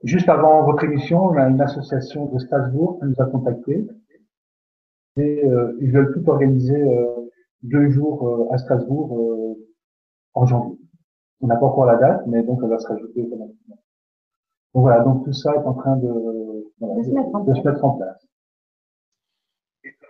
Juste 0.03 0.29
avant 0.29 0.63
votre 0.63 0.85
émission, 0.85 1.25
on 1.25 1.37
a 1.37 1.47
une 1.49 1.61
association 1.61 2.27
de 2.27 2.39
Strasbourg 2.39 2.99
qui 2.99 3.07
nous 3.07 3.15
a 3.19 3.25
contactés. 3.25 3.85
Et 5.17 5.41
ils 5.81 5.91
veulent 5.91 6.13
tout 6.13 6.29
organiser 6.29 6.79
deux 7.63 7.89
jours 7.89 8.53
à 8.53 8.59
Strasbourg 8.59 9.57
en 10.35 10.45
janvier. 10.45 10.77
On 11.41 11.47
n'a 11.47 11.55
pas 11.57 11.65
encore 11.65 11.85
la 11.85 11.97
date, 11.97 12.25
mais 12.27 12.43
donc 12.43 12.59
elle 12.63 12.69
va 12.69 12.79
se 12.79 12.87
rajouter 12.87 13.21
automatiquement. 13.21 13.75
Donc 14.73 14.81
voilà, 14.83 15.03
donc 15.03 15.23
tout 15.25 15.33
ça 15.33 15.53
est 15.53 15.59
en 15.65 15.73
train 15.73 15.95
de, 15.97 16.07
voilà, 16.79 16.95
De 16.95 17.03
se 17.03 17.09
mettre 17.11 17.35
en 17.35 17.43
de 17.43 17.53
se 17.53 17.61
place. 17.61 17.73
mettre 17.73 17.85
en 17.85 17.91
place. 17.97 18.27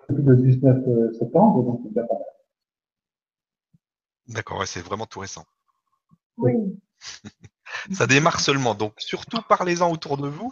Depuis 0.10 0.24
le 0.24 0.36
19 0.38 0.88
euh, 0.88 1.14
septembre, 1.14 1.64
donc 1.64 1.82
c'est 1.84 1.90
déjà 1.90 2.06
pas 2.06 2.14
mal. 2.14 2.24
D'accord, 4.30 4.60
ouais, 4.60 4.66
c'est 4.66 4.82
vraiment 4.82 5.06
tout 5.06 5.20
récent. 5.20 5.44
Oui. 6.38 6.54
Ça 7.94 8.08
démarre 8.08 8.40
seulement, 8.40 8.76
donc 8.76 8.94
surtout 8.98 9.42
parlez-en 9.42 9.92
autour 9.92 10.18
de 10.18 10.28
vous. 10.28 10.50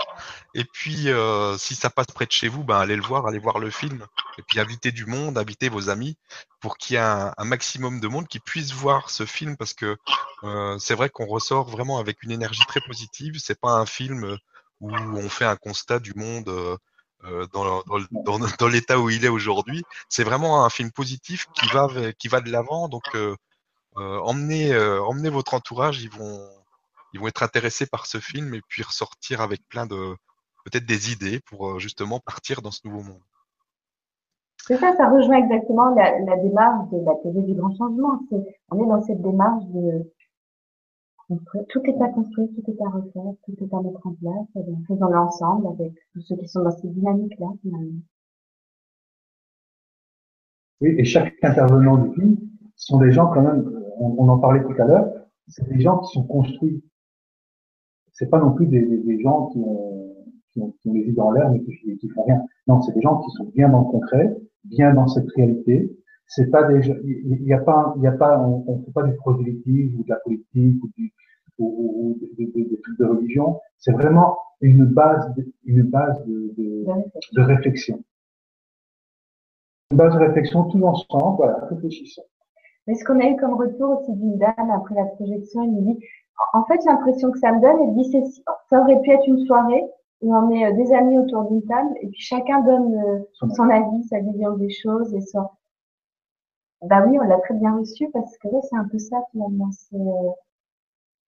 Et 0.54 0.64
puis, 0.64 1.10
euh, 1.10 1.58
si 1.58 1.76
ça 1.76 1.90
passe 1.90 2.08
près 2.08 2.26
de 2.26 2.32
chez 2.32 2.48
vous, 2.48 2.64
ben 2.64 2.78
allez 2.78 2.96
le 2.96 3.02
voir, 3.02 3.28
allez 3.28 3.40
voir 3.40 3.60
le 3.60 3.70
film. 3.70 4.06
Et 4.38 4.42
puis 4.42 4.60
invitez 4.60 4.92
du 4.92 5.06
monde, 5.06 5.38
invitez 5.38 5.70
vos 5.70 5.90
amis 5.90 6.18
pour 6.60 6.78
qu'il 6.78 6.96
y 6.96 6.98
ait 6.98 7.02
un, 7.02 7.34
maximum 7.46 8.00
de 8.00 8.08
monde 8.08 8.28
qui 8.28 8.40
puisse 8.40 8.74
voir 8.74 9.10
ce 9.10 9.26
film 9.26 9.58
parce 9.58 9.74
que 9.74 9.98
euh, 10.44 10.78
c'est 10.80 10.96
vrai 10.96 11.10
qu'on 11.10 11.26
ressort 11.26 11.70
vraiment 11.70 12.00
avec 12.00 12.24
une 12.24 12.32
énergie 12.32 12.66
très 12.68 12.82
positive. 12.82 13.36
C'est 13.40 13.60
pas 13.60 13.72
un 13.72 13.86
film 13.86 14.38
où 14.82 14.92
on 14.94 15.30
fait 15.30 15.46
un 15.46 15.56
constat 15.56 16.00
du 16.00 16.14
monde 16.16 16.50
euh, 16.50 16.78
euh, 17.26 17.48
dans, 17.54 17.82
dans, 18.60 18.68
l'état 18.68 19.00
où 19.00 19.10
il 19.10 19.26
est 19.26 19.30
aujourd'hui. 19.30 19.84
C'est 20.10 20.24
vraiment 20.24 20.64
un 20.66 20.70
film 20.70 20.92
positif 20.92 21.48
qui 21.56 21.68
va 21.70 21.88
qui 22.14 22.28
va 22.28 22.42
de 22.42 22.52
l'avant. 22.52 22.88
Donc 22.88 23.04
euh, 23.16 23.36
euh, 23.98 24.20
emmenez 24.20 24.74
euh, 24.74 25.02
emmenez 25.04 25.30
votre 25.30 25.54
entourage, 25.54 26.02
ils 26.02 26.10
vont 26.10 26.48
ils 27.16 27.20
vont 27.20 27.28
être 27.28 27.44
intéressés 27.44 27.86
par 27.86 28.06
ce 28.08 28.18
film 28.18 28.54
et 28.56 28.62
puis 28.68 28.84
ressortir 28.84 29.40
avec 29.40 29.66
plein 29.70 29.86
de 29.86 30.16
peut-être 30.66 30.86
des 30.86 31.14
idées 31.14 31.40
pour 31.48 31.70
euh, 31.70 31.80
justement 31.80 32.20
partir 32.20 32.62
dans 32.62 32.72
ce 32.72 32.86
nouveau 32.86 33.04
monde. 33.04 33.22
C'est 34.58 34.76
ça, 34.76 34.94
ça 34.98 35.10
rejoint 35.10 35.38
exactement 35.38 35.96
la, 35.96 36.20
la 36.20 36.38
démarche 36.38 36.90
de 36.90 36.98
la 37.06 37.16
télé 37.24 37.42
du 37.44 37.54
grand 37.54 37.74
changement. 37.78 38.20
On 38.70 38.84
est 38.84 38.88
dans 38.88 39.02
cette 39.02 39.22
démarche 39.22 39.64
de 39.68 40.12
tout 41.70 41.82
est 41.86 42.02
à 42.02 42.10
construire, 42.10 42.50
tout 42.54 42.70
est 42.70 42.84
à 42.84 42.90
refaire, 42.90 43.34
tout 43.46 43.56
est 43.64 43.74
à 43.74 43.82
mettre 43.82 44.06
en 44.06 44.14
place, 44.14 44.48
et 44.58 44.86
faisons 44.88 45.08
l'ensemble 45.08 45.68
avec 45.68 45.94
tous 46.12 46.22
ceux 46.22 46.36
qui 46.36 46.48
sont 46.50 46.64
dans 46.64 46.72
cette 46.72 46.94
dynamique-là, 46.94 47.48
finalement. 47.62 48.02
Oui, 50.82 50.96
et 50.98 51.06
chaque 51.06 51.34
intervenant 51.42 51.98
du 51.98 52.14
film 52.14 52.38
sont 52.76 53.00
des 53.00 53.12
gens 53.12 53.28
quand 53.28 53.42
même, 53.42 53.64
on, 54.00 54.16
on 54.20 54.30
en 54.30 54.40
parlait 54.40 54.64
tout 54.64 54.80
à 54.82 54.86
l'heure, 54.86 55.08
c'est 55.48 55.68
des 55.68 55.80
gens 55.80 56.00
qui 56.00 56.12
sont 56.14 56.24
construits. 56.28 56.84
C'est 58.16 58.30
pas 58.30 58.40
non 58.40 58.52
plus 58.52 58.66
des, 58.66 59.20
gens 59.22 59.48
qui 59.48 59.60
ont, 59.60 60.16
qui 60.52 60.62
ont, 60.62 60.74
qui 60.82 60.90
les 60.90 61.02
idées 61.02 61.12
dans 61.12 61.32
l'air 61.32 61.52
mais 61.52 61.62
qui, 61.62 61.98
qui 61.98 62.10
font 62.10 62.24
rien. 62.24 62.42
Non, 62.68 62.82
c'est 62.82 62.94
des 62.94 63.02
gens 63.02 63.20
qui 63.20 63.30
sont 63.32 63.46
bien 63.54 63.70
dans 63.70 63.80
le 63.80 63.92
concret, 63.92 64.36
bien 64.64 64.94
dans 64.94 65.08
cette 65.08 65.30
réalité. 65.32 65.92
C'est 66.28 66.50
pas 66.50 66.64
des, 66.64 66.88
il 67.04 67.44
y 67.44 67.54
a 67.54 67.60
pas, 67.60 67.94
il 67.98 68.04
y 68.04 68.08
a 68.08 68.14
pas, 68.14 68.40
on, 68.40 68.64
on 68.68 68.80
fait 68.84 68.92
pas 68.92 69.04
du 69.04 69.16
prosélytisme 69.18 70.00
ou 70.00 70.04
de 70.04 70.10
la 70.10 70.16
politique 70.16 70.84
ou 70.84 70.90
du, 70.98 71.14
ou, 71.60 72.18
ou- 72.18 72.20
des, 72.38 72.82
trucs 72.82 73.00
de 73.00 73.06
religion. 73.06 73.60
C'est 73.78 73.92
vraiment 73.92 74.38
une 74.62 74.86
base, 74.86 75.34
une 75.66 75.84
base 75.84 76.24
de, 76.26 76.54
de, 77.34 77.42
réflexion. 77.42 78.04
Une 79.92 79.98
base 79.98 80.14
de 80.14 80.20
réflexion 80.20 80.64
tous 80.66 80.84
ensemble, 80.84 81.38
voilà, 81.38 81.68
réfléchissons. 81.70 82.24
Mais 82.88 82.96
ce 82.96 83.04
qu'on 83.04 83.20
a 83.20 83.30
eu 83.30 83.36
comme 83.38 83.56
retour 83.56 84.00
aussi 84.00 84.14
d'une 84.14 84.38
dame 84.38 84.72
après 84.74 84.96
la 84.96 85.06
projection, 85.06 85.64
elle 85.64 85.72
nous 85.72 85.94
dit, 85.94 86.00
en 86.54 86.64
fait, 86.66 86.84
l'impression 86.86 87.32
que 87.32 87.40
ça 87.40 87.52
me 87.52 87.62
donne, 87.62 87.82
elle 87.90 87.94
dit, 87.96 88.10
c'est, 88.12 88.24
ça 88.70 88.82
aurait 88.82 89.02
pu 89.02 89.12
être 89.12 89.28
une 89.28 89.46
soirée 89.46 89.84
où 90.22 90.36
on 90.36 90.50
est 90.52 90.66
euh, 90.66 90.76
des 90.76 90.94
amis 90.94 91.18
autour 91.20 91.44
d'une 91.50 91.64
table 91.66 91.94
et 92.02 92.08
puis 92.08 92.22
chacun 92.22 92.62
donne 92.62 92.96
euh, 92.96 93.20
Son 93.34 93.50
son 93.54 93.70
avis, 93.70 94.04
sa 94.06 94.20
vision 94.20 94.58
des 94.58 94.70
choses 94.70 95.14
et 95.14 95.22
son. 95.22 95.48
Bah 96.84 97.04
oui, 97.06 97.18
on 97.20 97.24
l'a 97.28 97.38
très 97.40 97.54
bien 97.56 97.78
reçu 97.78 98.10
parce 98.14 98.38
que 98.38 98.48
ouais, 98.48 98.62
c'est 98.70 98.78
un 98.78 98.88
peu 98.88 98.98
ça 98.98 99.18
finalement. 99.34 99.72
C'est, 99.74 99.98
euh, 99.98 100.32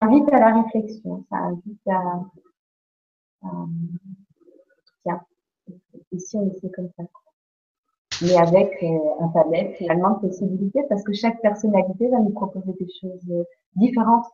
ça 0.01 0.07
invite 0.07 0.31
à 0.31 0.39
la 0.39 0.61
réflexion, 0.61 1.25
ça 1.29 1.35
invite 1.37 1.85
à, 1.87 2.21
à- 3.43 3.67
tiens, 5.03 5.21
ici 6.11 6.37
on 6.37 6.49
essaie 6.49 6.71
comme 6.71 6.89
ça. 6.97 7.03
Mais 8.21 8.35
avec 8.35 8.83
un 9.21 9.27
palette 9.29 9.75
finalement 9.77 10.11
de 10.11 10.27
possibilités 10.27 10.83
parce 10.89 11.03
que 11.03 11.13
chaque 11.13 11.41
personnalité 11.41 12.09
va 12.09 12.19
nous 12.19 12.31
proposer 12.31 12.73
des 12.79 12.87
choses 13.01 13.45
différentes. 13.75 14.25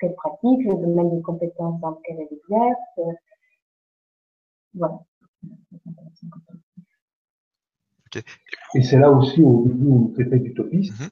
Qu'elle 0.00 0.14
pratique, 0.14 0.64
le 0.64 0.74
domaine 0.74 1.16
des 1.16 1.22
compétences 1.22 1.80
dans 1.80 1.90
lequel 1.90 2.18
elle 2.20 2.38
exerce. 2.38 2.78
euh, 2.98 3.12
voilà. 4.74 5.00
Et 8.74 8.82
c'est 8.82 8.98
là 8.98 9.10
aussi 9.10 9.42
au 9.42 9.64
début 9.66 9.86
où 9.86 10.04
on 10.06 10.12
traitait 10.12 10.38
d'utopisme. 10.38 10.94
Mhm. 11.02 11.10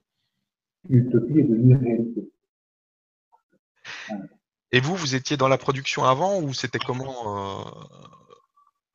L'utopie 0.89 1.41
est 1.41 1.43
devenue 1.43 1.77
réalité. 1.77 2.31
Et 4.73 4.81
vous, 4.81 4.95
vous 4.95 5.15
étiez 5.15 5.37
dans 5.37 5.49
la 5.49 5.59
production 5.59 6.05
avant 6.05 6.41
ou 6.41 6.53
c'était 6.53 6.79
comment 6.79 7.61
euh, 7.61 7.65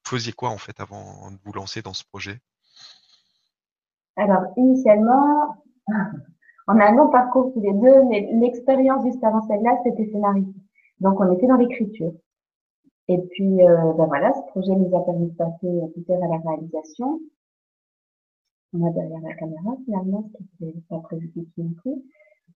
Vous 0.06 0.18
faisiez 0.18 0.32
quoi 0.32 0.50
en 0.50 0.58
fait 0.58 0.80
avant 0.80 1.32
de 1.32 1.38
vous 1.44 1.54
lancer 1.54 1.82
dans 1.82 1.94
ce 1.94 2.04
projet? 2.06 2.40
Alors, 4.16 4.44
initialement, 4.58 5.64
on 6.68 6.80
a 6.80 6.86
un 6.86 6.96
long 6.96 7.10
parcours 7.10 7.52
tous 7.54 7.62
les 7.62 7.74
deux, 7.74 8.04
mais 8.10 8.30
l'expérience 8.34 9.04
juste 9.06 9.24
avant 9.24 9.42
celle-là, 9.48 9.80
c'était 9.84 10.06
scénariste. 10.12 10.50
Donc, 11.00 11.20
on 11.20 11.32
était 11.34 11.48
dans 11.48 11.56
l'écriture. 11.56 12.14
Et 13.08 13.18
puis, 13.18 13.62
euh, 13.64 13.94
ben 13.94 14.06
voilà, 14.06 14.32
ce 14.34 14.42
projet 14.52 14.76
nous 14.76 14.96
a 14.96 15.04
permis 15.04 15.32
de 15.32 15.36
passer 15.36 15.68
euh, 15.68 15.88
plutôt 15.88 16.14
à 16.14 16.28
la 16.28 16.38
réalisation. 16.38 17.20
On 18.74 18.88
a 18.88 18.92
derrière 18.92 19.20
la 19.22 19.34
caméra, 19.36 19.76
finalement, 19.86 20.30
ce 20.32 20.38
qui 20.38 20.66
n'était 20.66 20.80
pas 20.88 21.00
prévu 21.00 21.28
du 21.36 21.46
tout 21.46 21.76
plus. 21.82 22.02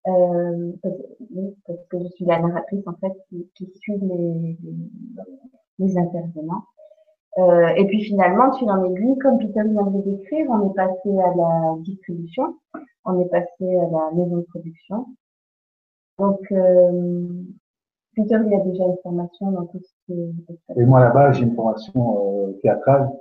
Euh, 0.05 0.73
parce, 0.83 1.87
que 1.89 2.03
je 2.03 2.07
suis 2.09 2.25
la 2.25 2.39
narratrice, 2.39 2.85
en 2.85 2.93
fait, 2.95 3.13
qui, 3.55 3.71
suit 3.79 3.97
les, 3.97 4.57
les 5.79 5.97
intervenants. 5.97 6.65
Euh, 7.39 7.67
et 7.77 7.85
puis 7.87 8.03
finalement, 8.03 8.51
tu 8.51 8.63
en 8.65 8.83
aiguille, 8.85 9.17
comme 9.17 9.39
Peter 9.39 9.63
vient 9.63 9.87
de 9.87 10.01
décrire, 10.01 10.47
on 10.49 10.69
est 10.69 10.75
passé 10.75 11.09
à 11.19 11.33
la 11.35 11.75
distribution, 11.79 12.57
on 13.05 13.19
est 13.19 13.29
passé 13.29 13.75
à 13.75 13.89
la 13.89 14.11
maison 14.13 14.37
de 14.37 14.45
production. 14.49 15.07
Donc, 16.19 16.39
euh, 16.51 17.27
Peter, 18.15 18.37
il 18.45 18.53
a 18.53 18.59
déjà 18.59 18.85
une 18.85 18.97
formation 19.01 19.51
dans 19.51 19.65
tout 19.65 19.79
ce 19.79 19.91
qui 20.05 20.13
est... 20.13 20.79
Et 20.79 20.85
moi, 20.85 20.99
là-bas, 20.99 21.31
j'ai 21.31 21.45
une 21.45 21.55
formation 21.55 22.47
euh, 22.47 22.51
théâtrale. 22.61 23.11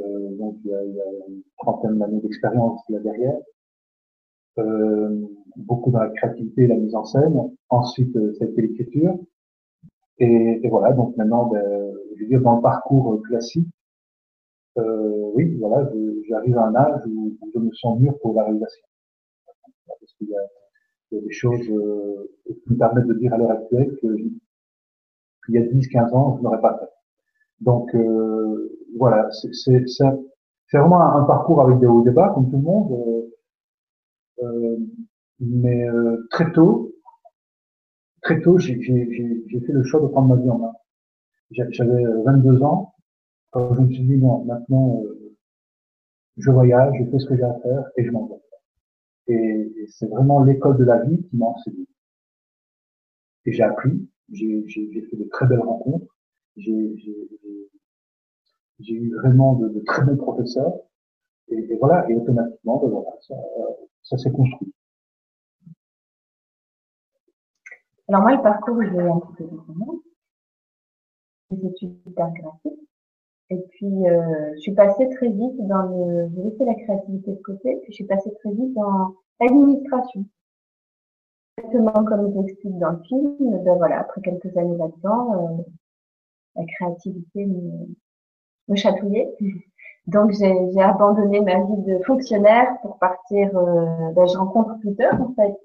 Euh, 0.00 0.36
donc, 0.36 0.56
il 0.64 0.70
y, 0.72 0.74
a, 0.74 0.84
y 0.84 1.00
une 1.28 1.42
trentaine 1.58 1.98
d'années 1.98 2.20
d'expérience 2.20 2.82
là 2.88 2.98
derrière. 2.98 3.38
Euh, 4.58 5.20
beaucoup 5.56 5.92
dans 5.92 6.00
la 6.00 6.10
créativité 6.10 6.62
et 6.62 6.66
la 6.66 6.76
mise 6.76 6.96
en 6.96 7.04
scène. 7.04 7.52
Ensuite, 7.68 8.16
euh, 8.16 8.32
été 8.40 8.62
l'écriture. 8.62 9.16
Et, 10.18 10.60
et 10.64 10.68
voilà, 10.68 10.92
donc 10.92 11.16
maintenant, 11.16 11.46
ben, 11.46 11.83
je 12.16 12.22
veux 12.22 12.28
dire, 12.28 12.40
dans 12.40 12.56
le 12.56 12.62
parcours 12.62 13.14
euh, 13.14 13.22
classique, 13.22 13.68
euh, 14.76 15.30
oui, 15.34 15.56
voilà, 15.58 15.88
j'arrive 16.28 16.58
à 16.58 16.66
un 16.66 16.74
âge 16.74 17.02
où, 17.06 17.36
je 17.54 17.58
me 17.58 17.72
sens 17.72 17.98
mûr 18.00 18.18
pour 18.20 18.34
la 18.34 18.44
réalisation. 18.44 18.84
Parce 19.86 20.12
qu'il 20.18 20.28
y 20.28 20.36
a, 20.36 20.40
des 21.12 21.30
choses 21.30 21.68
euh, 21.70 22.28
qui 22.46 22.72
me 22.72 22.76
permettent 22.76 23.06
de 23.06 23.14
dire 23.14 23.32
à 23.32 23.38
l'heure 23.38 23.52
actuelle 23.52 23.96
que 24.02 24.16
il 25.48 25.54
y 25.54 25.58
a 25.58 25.62
10-15 25.62 26.12
ans, 26.12 26.36
je 26.38 26.42
n'aurais 26.42 26.60
pas 26.60 26.76
fait. 26.78 26.90
Donc 27.60 27.94
euh, 27.94 28.76
voilà, 28.98 29.28
c'est 29.30 29.82
vraiment 30.72 31.02
un, 31.02 31.24
parcours 31.24 31.60
avec 31.60 31.78
des 31.78 31.86
hauts 31.86 32.00
et 32.00 32.04
des 32.04 32.10
bas, 32.10 32.32
comme 32.34 32.50
tout 32.50 32.56
le 32.56 32.62
monde. 32.62 33.30
Euh, 34.42 34.76
mais 35.38 35.86
très 36.30 36.50
tôt, 36.52 36.94
très 38.22 38.40
tôt, 38.40 38.58
j'ai 38.58 38.80
fait 38.80 39.72
le 39.72 39.84
choix 39.84 40.00
de 40.00 40.06
prendre 40.06 40.34
ma 40.34 40.42
vie 40.42 40.50
en 40.50 40.58
main. 40.58 40.72
J'avais 41.54 42.04
22 42.24 42.62
ans 42.62 42.94
quand 43.50 43.74
je 43.74 43.80
me 43.82 43.90
suis 43.90 44.02
dit 44.02 44.16
non, 44.16 44.44
maintenant 44.44 45.02
je 46.36 46.50
voyage, 46.50 46.94
je 46.98 47.04
fais 47.10 47.18
ce 47.18 47.28
que 47.28 47.36
j'ai 47.36 47.44
à 47.44 47.54
faire 47.60 47.84
et 47.96 48.04
je 48.04 48.10
m'en 48.10 48.26
vais. 48.26 48.40
Et, 49.34 49.86
c'est 49.88 50.08
vraiment 50.08 50.42
l'école 50.42 50.76
de 50.76 50.84
la 50.84 50.98
vie 51.04 51.22
qui 51.22 51.36
m'a 51.36 51.46
enseigné. 51.46 51.86
Et 53.46 53.52
j'ai 53.52 53.62
appris, 53.62 54.08
j'ai 54.32 54.64
fait 55.10 55.16
de 55.16 55.24
très 55.24 55.46
belles 55.46 55.60
rencontres, 55.60 56.16
j'ai 56.56 56.72
eu 58.88 59.14
vraiment 59.14 59.54
de, 59.54 59.80
très 59.80 60.02
bons 60.04 60.16
professeurs. 60.16 60.74
Et, 61.48 61.76
voilà, 61.76 62.10
et 62.10 62.14
automatiquement, 62.14 62.78
ben 62.78 62.88
voilà, 62.88 63.10
ça, 63.20 63.34
ça 64.02 64.16
s'est 64.16 64.32
construit. 64.32 64.72
Alors 68.08 68.22
moi, 68.22 68.34
le 68.34 68.42
parcours, 68.42 68.82
je 68.82 68.88
l'ai 68.88 69.00
un 69.00 69.20
petit 69.20 69.34
peu 69.36 69.44
différent. 69.44 70.00
Des 71.50 71.66
études 71.68 71.96
d'art 72.06 72.32
graphique. 72.32 72.80
Et 73.50 73.58
puis, 73.70 74.08
euh, 74.08 74.54
je 74.54 74.60
suis 74.60 74.72
passée 74.72 75.08
très 75.10 75.28
vite 75.28 75.66
dans 75.66 75.82
le... 75.82 76.30
J'ai 76.34 76.42
laissé 76.42 76.64
la 76.64 76.74
créativité 76.74 77.32
de 77.32 77.42
côté, 77.42 77.76
puis 77.82 77.92
je 77.92 77.94
suis 77.94 78.04
passée 78.04 78.32
très 78.40 78.50
vite 78.50 78.72
dans 78.74 79.14
l'administration. 79.40 80.24
Exactement 81.58 82.04
comme 82.04 82.32
je 82.32 82.40
l'explique 82.40 82.78
dans 82.78 82.92
le 82.92 83.02
film, 83.04 83.36
ben 83.64 83.76
voilà, 83.76 84.00
après 84.00 84.20
quelques 84.22 84.56
années 84.56 84.76
là-dedans, 84.76 85.58
euh, 85.58 85.62
la 86.56 86.64
créativité 86.64 87.46
me, 87.46 88.74
chatouillait. 88.74 89.30
Donc 90.06 90.32
j'ai 90.32 90.80
abandonné 90.80 91.40
ma 91.40 91.60
vie 91.64 91.82
de 91.86 91.98
fonctionnaire 92.04 92.76
pour 92.82 92.98
partir. 92.98 93.56
Euh, 93.56 94.10
ben, 94.12 94.26
je 94.26 94.36
rencontre 94.36 94.78
Twitter 94.80 95.08
en 95.12 95.32
fait, 95.34 95.56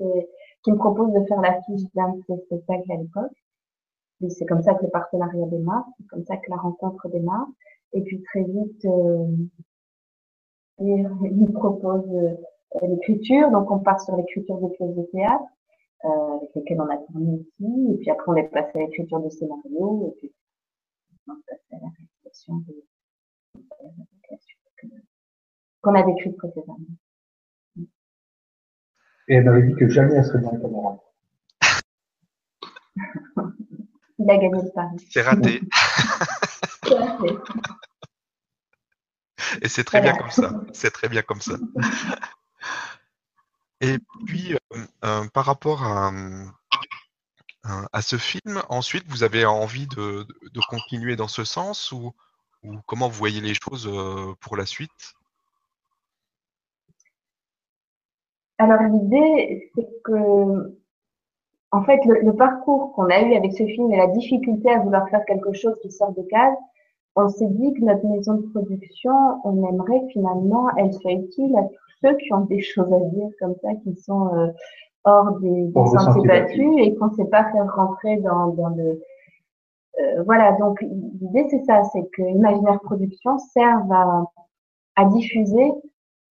qui 0.64 0.72
me 0.72 0.78
propose 0.78 1.12
de 1.14 1.26
faire 1.26 1.42
la 1.42 1.60
fiche 1.64 1.82
d'un 1.96 2.10
de 2.10 2.22
ses 2.28 2.38
spectacles 2.44 2.92
à 2.92 2.96
l'époque. 2.96 3.32
C'est 4.28 4.46
comme 4.46 4.62
ça 4.62 4.74
que 4.74 4.84
le 4.84 4.90
partenariat 4.90 5.46
démarre, 5.46 5.86
c'est 5.98 6.08
comme 6.08 6.26
ça 6.26 6.36
que 6.36 6.50
la 6.50 6.58
rencontre 6.58 7.08
démarre. 7.10 7.48
Et 7.94 8.02
puis 8.02 8.22
très 8.24 8.44
vite, 8.44 8.86
euh, 8.86 9.28
il 10.80 11.52
propose 11.54 12.06
euh, 12.10 12.36
l'écriture, 12.88 13.50
donc 13.52 13.72
on 13.72 13.80
part 13.80 14.02
sur 14.02 14.16
l'écriture 14.18 14.60
des 14.60 14.70
pièces 14.76 14.96
de 14.96 15.04
théâtre, 15.12 15.46
euh, 16.06 16.38
avec 16.38 16.50
lesquelles 16.56 16.82
on 16.82 16.90
a 16.90 16.98
tourné 16.98 17.40
ici, 17.40 17.94
et 17.94 17.98
puis 17.98 18.10
après 18.10 18.32
on 18.32 18.36
est 18.36 18.48
passé 18.50 18.72
à 18.76 18.80
l'écriture 18.80 19.20
de 19.22 19.30
scénarios, 19.30 20.08
et 20.08 20.20
puis 20.20 20.34
on 21.28 21.34
est 21.34 21.44
passé 21.48 21.64
à 21.72 21.80
la 21.80 21.88
réalisation 21.88 22.58
de, 22.68 22.86
qu'on 25.82 25.96
a 25.96 26.04
décrites 26.04 26.38
précédemment. 26.38 26.78
Et 29.28 29.36
elle 29.36 29.46
m'avait 29.46 29.68
dit 29.68 29.76
que 29.76 29.88
jamais 29.88 30.16
elle 30.16 30.26
serait 30.26 30.42
dans 30.42 30.52
les. 30.52 30.60
Il 34.20 34.30
a 34.30 34.38
gagné 34.38 34.62
le 34.62 34.70
pari. 34.74 34.98
C'est 35.10 35.22
raté. 35.22 35.62
Et 39.62 39.70
c'est 39.70 39.84
très 39.84 40.02
bien 40.02 40.14
comme 40.14 40.32
ça. 40.32 40.52
C'est 40.74 40.92
très 40.92 41.10
bien 41.10 41.22
comme 41.22 41.42
ça. 41.42 41.58
Et 43.82 43.98
puis, 44.26 44.54
euh, 44.54 44.58
euh, 45.06 45.26
par 45.30 45.46
rapport 45.46 45.84
à, 45.84 46.12
euh, 46.12 46.44
à, 47.94 48.02
ce 48.02 48.18
film, 48.18 48.62
ensuite, 48.68 49.06
vous 49.08 49.24
avez 49.24 49.46
envie 49.46 49.88
de, 49.88 50.28
de, 50.52 50.60
continuer 50.68 51.16
dans 51.16 51.30
ce 51.30 51.46
sens 51.46 51.94
ou, 51.94 52.14
ou, 52.64 52.82
comment 52.86 53.08
vous 53.08 53.18
voyez 53.18 53.40
les 53.40 53.54
choses 53.54 53.90
pour 54.42 54.58
la 54.58 54.66
suite? 54.66 55.14
Alors, 58.58 58.82
l'idée, 58.82 59.72
c'est 59.74 59.88
que, 60.04 60.78
en 61.72 61.84
fait, 61.84 62.04
le, 62.06 62.22
le 62.22 62.34
parcours 62.34 62.94
qu'on 62.94 63.06
a 63.06 63.22
eu 63.22 63.36
avec 63.36 63.54
ce 63.54 63.64
film 63.66 63.92
et 63.92 63.98
la 63.98 64.08
difficulté 64.08 64.70
à 64.72 64.80
vouloir 64.80 65.08
faire 65.10 65.24
quelque 65.26 65.54
chose 65.54 65.78
qui 65.82 65.92
sort 65.92 66.14
de 66.14 66.24
case, 66.24 66.56
on 67.16 67.28
s'est 67.30 67.48
dit 67.48 67.74
que 67.74 67.82
notre 67.82 68.06
maison 68.08 68.36
de 68.36 68.48
production, 68.48 69.14
on 69.44 69.68
aimerait 69.68 70.08
finalement, 70.12 70.70
elle 70.78 70.94
soit 70.94 71.14
utile 71.14 71.56
à 71.58 71.64
tous 71.64 71.78
ceux 72.02 72.16
qui 72.18 72.34
ont 72.34 72.46
des 72.46 72.62
choses 72.62 72.92
à 72.94 73.00
dire 73.00 73.30
comme 73.40 73.56
ça, 73.62 73.70
qui 73.84 73.96
sont 73.96 74.34
euh, 74.36 74.48
hors 75.04 75.40
des, 75.40 75.68
des 75.68 75.86
sentiers 75.86 76.28
battus. 76.28 76.74
et 76.78 76.96
qu'on 76.96 77.08
ne 77.08 77.16
sait 77.16 77.26
pas 77.26 77.52
faire 77.52 77.76
rentrer 77.76 78.18
dans, 78.18 78.48
dans 78.48 78.70
le... 78.70 79.02
Euh, 80.00 80.24
voilà, 80.24 80.54
donc 80.54 80.82
l'idée 80.82 81.46
c'est 81.50 81.64
ça, 81.66 81.84
c'est 81.92 82.08
que 82.14 82.22
Imaginaire 82.22 82.80
Production 82.82 83.38
serve 83.38 83.92
à, 83.92 84.24
à 84.96 85.06
diffuser 85.06 85.74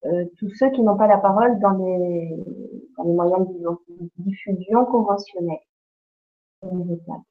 euh, 0.07 0.25
tous 0.39 0.49
ceux 0.51 0.71
qui 0.71 0.83
n'ont 0.83 0.97
pas 0.97 1.07
la 1.07 1.19
parole 1.19 1.59
dans 1.59 1.73
les, 1.73 2.35
dans 2.99 3.05
les 3.05 3.15
moyens 3.15 3.47
de 3.49 4.11
diffusion 4.19 4.85
conventionnels. 4.87 5.59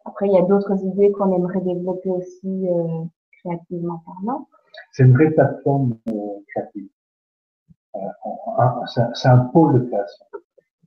Après, 0.06 0.28
il 0.28 0.34
y 0.34 0.38
a 0.38 0.42
d'autres 0.44 0.84
idées 0.86 1.12
qu'on 1.12 1.36
aimerait 1.36 1.62
développer 1.62 2.10
aussi 2.10 2.70
euh, 2.70 3.04
créativement 3.40 4.02
parlant. 4.06 4.48
C'est 4.94 5.04
une 5.04 5.14
vraie 5.14 5.32
plateforme 5.32 5.98
euh, 6.08 6.14
créative. 6.48 6.88
Euh, 7.96 8.00
c'est 9.14 9.28
un 9.28 9.40
pôle 9.40 9.74
de 9.74 9.80
création. 9.88 10.26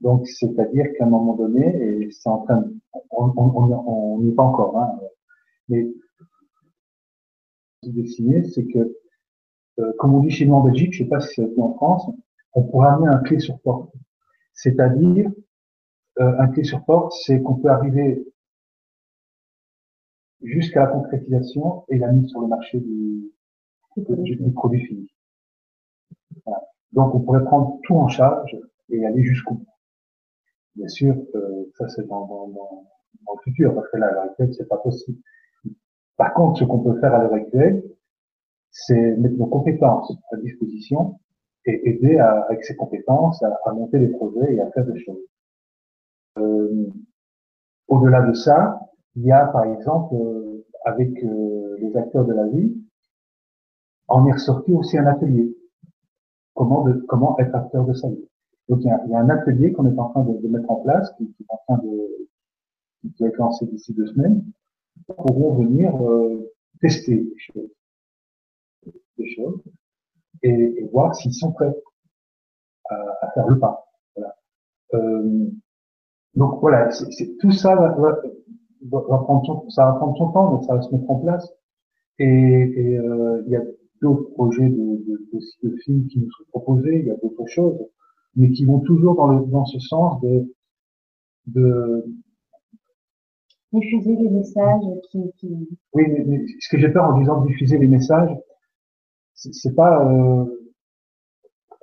Donc, 0.00 0.26
c'est-à-dire 0.26 0.86
qu'à 0.96 1.04
un 1.04 1.08
moment 1.08 1.34
donné, 1.34 1.66
et 1.66 2.10
c'est 2.10 2.28
en 2.30 2.38
train, 2.38 2.64
on 3.10 4.18
n'y 4.20 4.30
est 4.30 4.34
pas 4.34 4.44
encore, 4.44 4.78
hein, 4.78 4.98
mais 5.68 5.86
dessiner, 7.82 8.44
c'est 8.44 8.66
que, 8.66 8.96
comme 9.98 10.14
on 10.14 10.20
dit 10.20 10.30
chez 10.30 10.46
nous 10.46 10.54
en 10.54 10.62
Belgique, 10.62 10.94
je 10.94 11.02
ne 11.02 11.04
sais 11.04 11.10
pas 11.10 11.20
si 11.20 11.34
c'est 11.34 11.60
en 11.60 11.74
France, 11.74 12.06
on 12.54 12.62
pourrait 12.62 12.88
amener 12.88 13.08
un 13.08 13.18
clé 13.18 13.38
sur 13.38 13.58
porte. 13.60 13.92
C'est-à-dire, 14.62 15.30
euh, 16.18 16.38
un 16.38 16.48
clé 16.48 16.64
sur 16.64 16.84
porte, 16.84 17.14
c'est 17.24 17.40
qu'on 17.40 17.54
peut 17.54 17.70
arriver 17.70 18.22
jusqu'à 20.42 20.80
la 20.80 20.86
concrétisation 20.88 21.84
et 21.88 21.96
la 21.96 22.12
mise 22.12 22.28
sur 22.28 22.42
le 22.42 22.46
marché 22.46 22.78
du, 22.78 23.32
du, 23.96 24.52
produit 24.52 24.84
fini. 24.84 25.10
Donc 26.92 27.14
on 27.14 27.20
pourrait 27.20 27.44
prendre 27.44 27.78
tout 27.84 27.94
en 27.94 28.08
charge 28.08 28.54
et 28.90 29.06
aller 29.06 29.22
jusqu'au 29.22 29.54
bout. 29.54 29.66
Bien 30.76 30.88
sûr, 30.88 31.16
euh, 31.34 31.64
ça 31.78 31.88
c'est 31.88 32.06
dans, 32.06 32.26
dans, 32.26 32.84
le 33.34 33.42
futur, 33.44 33.74
parce 33.74 33.90
que 33.90 33.96
là, 33.96 34.08
à 34.08 34.12
l'heure 34.12 34.24
actuelle, 34.24 34.52
c'est 34.52 34.68
pas 34.68 34.76
possible. 34.76 35.18
Par 36.18 36.34
contre, 36.34 36.58
ce 36.58 36.64
qu'on 36.64 36.80
peut 36.80 37.00
faire 37.00 37.14
à 37.14 37.22
l'heure 37.22 37.34
actuelle, 37.34 37.82
c'est 38.70 39.16
mettre 39.16 39.36
nos 39.36 39.46
compétences 39.46 40.12
à 40.32 40.36
disposition 40.36 41.18
et 41.66 41.90
aider 41.90 42.18
à, 42.18 42.42
avec 42.42 42.64
ces 42.64 42.76
compétences 42.76 43.42
à, 43.42 43.58
à, 43.64 43.72
monter 43.72 43.98
des 43.98 44.08
projets 44.08 44.54
et 44.54 44.60
à 44.60 44.70
faire 44.70 44.86
des 44.86 44.98
choses. 44.98 45.20
Euh, 46.38 46.86
Au-delà 47.88 48.22
de 48.22 48.32
ça, 48.32 48.80
il 49.16 49.24
y 49.24 49.32
a 49.32 49.46
par 49.46 49.64
exemple 49.64 50.14
euh, 50.14 50.64
avec 50.84 51.22
euh, 51.24 51.76
les 51.80 51.96
acteurs 51.96 52.24
de 52.24 52.32
la 52.32 52.46
vie, 52.46 52.76
on 54.08 54.26
est 54.26 54.32
ressorti 54.32 54.72
aussi 54.72 54.98
un 54.98 55.06
atelier. 55.06 55.56
Comment, 56.54 56.84
de, 56.84 56.92
comment 57.08 57.38
être 57.38 57.54
acteur 57.54 57.84
de 57.86 57.94
sa 57.94 58.08
vie. 58.08 58.28
Donc 58.68 58.80
il 58.82 58.86
y 58.86 58.90
a, 58.90 59.00
il 59.06 59.10
y 59.10 59.14
a 59.14 59.18
un 59.18 59.28
atelier 59.30 59.72
qu'on 59.72 59.86
est 59.86 59.98
en 59.98 60.10
train 60.10 60.24
de, 60.24 60.36
de, 60.38 60.48
mettre 60.48 60.70
en 60.70 60.76
place, 60.76 61.12
qui, 61.16 61.24
est 61.24 61.44
en 61.48 61.58
train 61.66 61.84
de, 61.84 62.28
qui 63.16 63.24
lancé 63.38 63.66
d'ici 63.66 63.94
deux 63.94 64.06
semaines, 64.06 64.44
pourront 65.16 65.54
venir 65.54 65.94
euh, 66.08 66.52
tester 66.80 67.16
des 67.16 67.38
choses, 67.38 67.70
des 69.18 69.34
choses 69.34 69.60
et, 70.42 70.50
et 70.50 70.88
voir 70.92 71.14
s'ils 71.14 71.34
sont 71.34 71.52
prêts 71.52 71.74
à, 72.88 72.94
à, 73.22 73.30
faire 73.32 73.46
le 73.48 73.58
pas. 73.58 73.84
Voilà. 74.16 74.34
Euh, 74.94 75.46
donc 76.34 76.60
voilà, 76.60 76.90
c'est, 76.90 77.36
tout 77.38 77.50
ça 77.50 77.74
va, 77.74 77.94
va 78.82 79.18
prendre 79.18 79.44
son, 79.44 79.68
ça 79.70 79.86
va 79.86 79.92
prendre 79.92 80.16
son 80.16 80.32
temps, 80.32 80.56
mais 80.56 80.66
ça 80.66 80.74
va 80.76 80.82
se 80.82 80.94
mettre 80.94 81.10
en 81.10 81.16
place. 81.16 81.52
Et, 82.18 82.24
et 82.24 82.98
euh, 82.98 83.42
il 83.46 83.52
y 83.52 83.56
a 83.56 83.62
d'autres 84.02 84.30
projets 84.32 84.68
de, 84.68 84.76
de, 84.76 85.28
de, 85.32 85.68
de, 85.68 85.76
films 85.76 86.06
qui 86.06 86.20
nous 86.20 86.30
sont 86.30 86.44
proposés, 86.50 87.00
il 87.00 87.06
y 87.06 87.10
a 87.10 87.16
d'autres 87.16 87.46
choses, 87.46 87.78
mais 88.36 88.50
qui 88.50 88.64
vont 88.64 88.80
toujours 88.80 89.14
dans, 89.16 89.26
le, 89.28 89.46
dans 89.46 89.64
ce 89.64 89.78
sens 89.78 90.20
de, 90.22 90.52
de 91.46 92.04
diffuser 93.72 94.16
les 94.16 94.30
messages 94.30 94.82
qui, 95.10 95.32
qui... 95.38 95.78
Oui, 95.92 96.04
mais, 96.08 96.24
mais, 96.26 96.44
ce 96.60 96.68
que 96.68 96.78
j'ai 96.78 96.88
peur 96.88 97.04
en 97.04 97.18
disant 97.18 97.44
diffuser 97.44 97.78
les 97.78 97.88
messages, 97.88 98.30
c'est 99.40 99.74
pas 99.74 100.04
euh, 100.04 100.44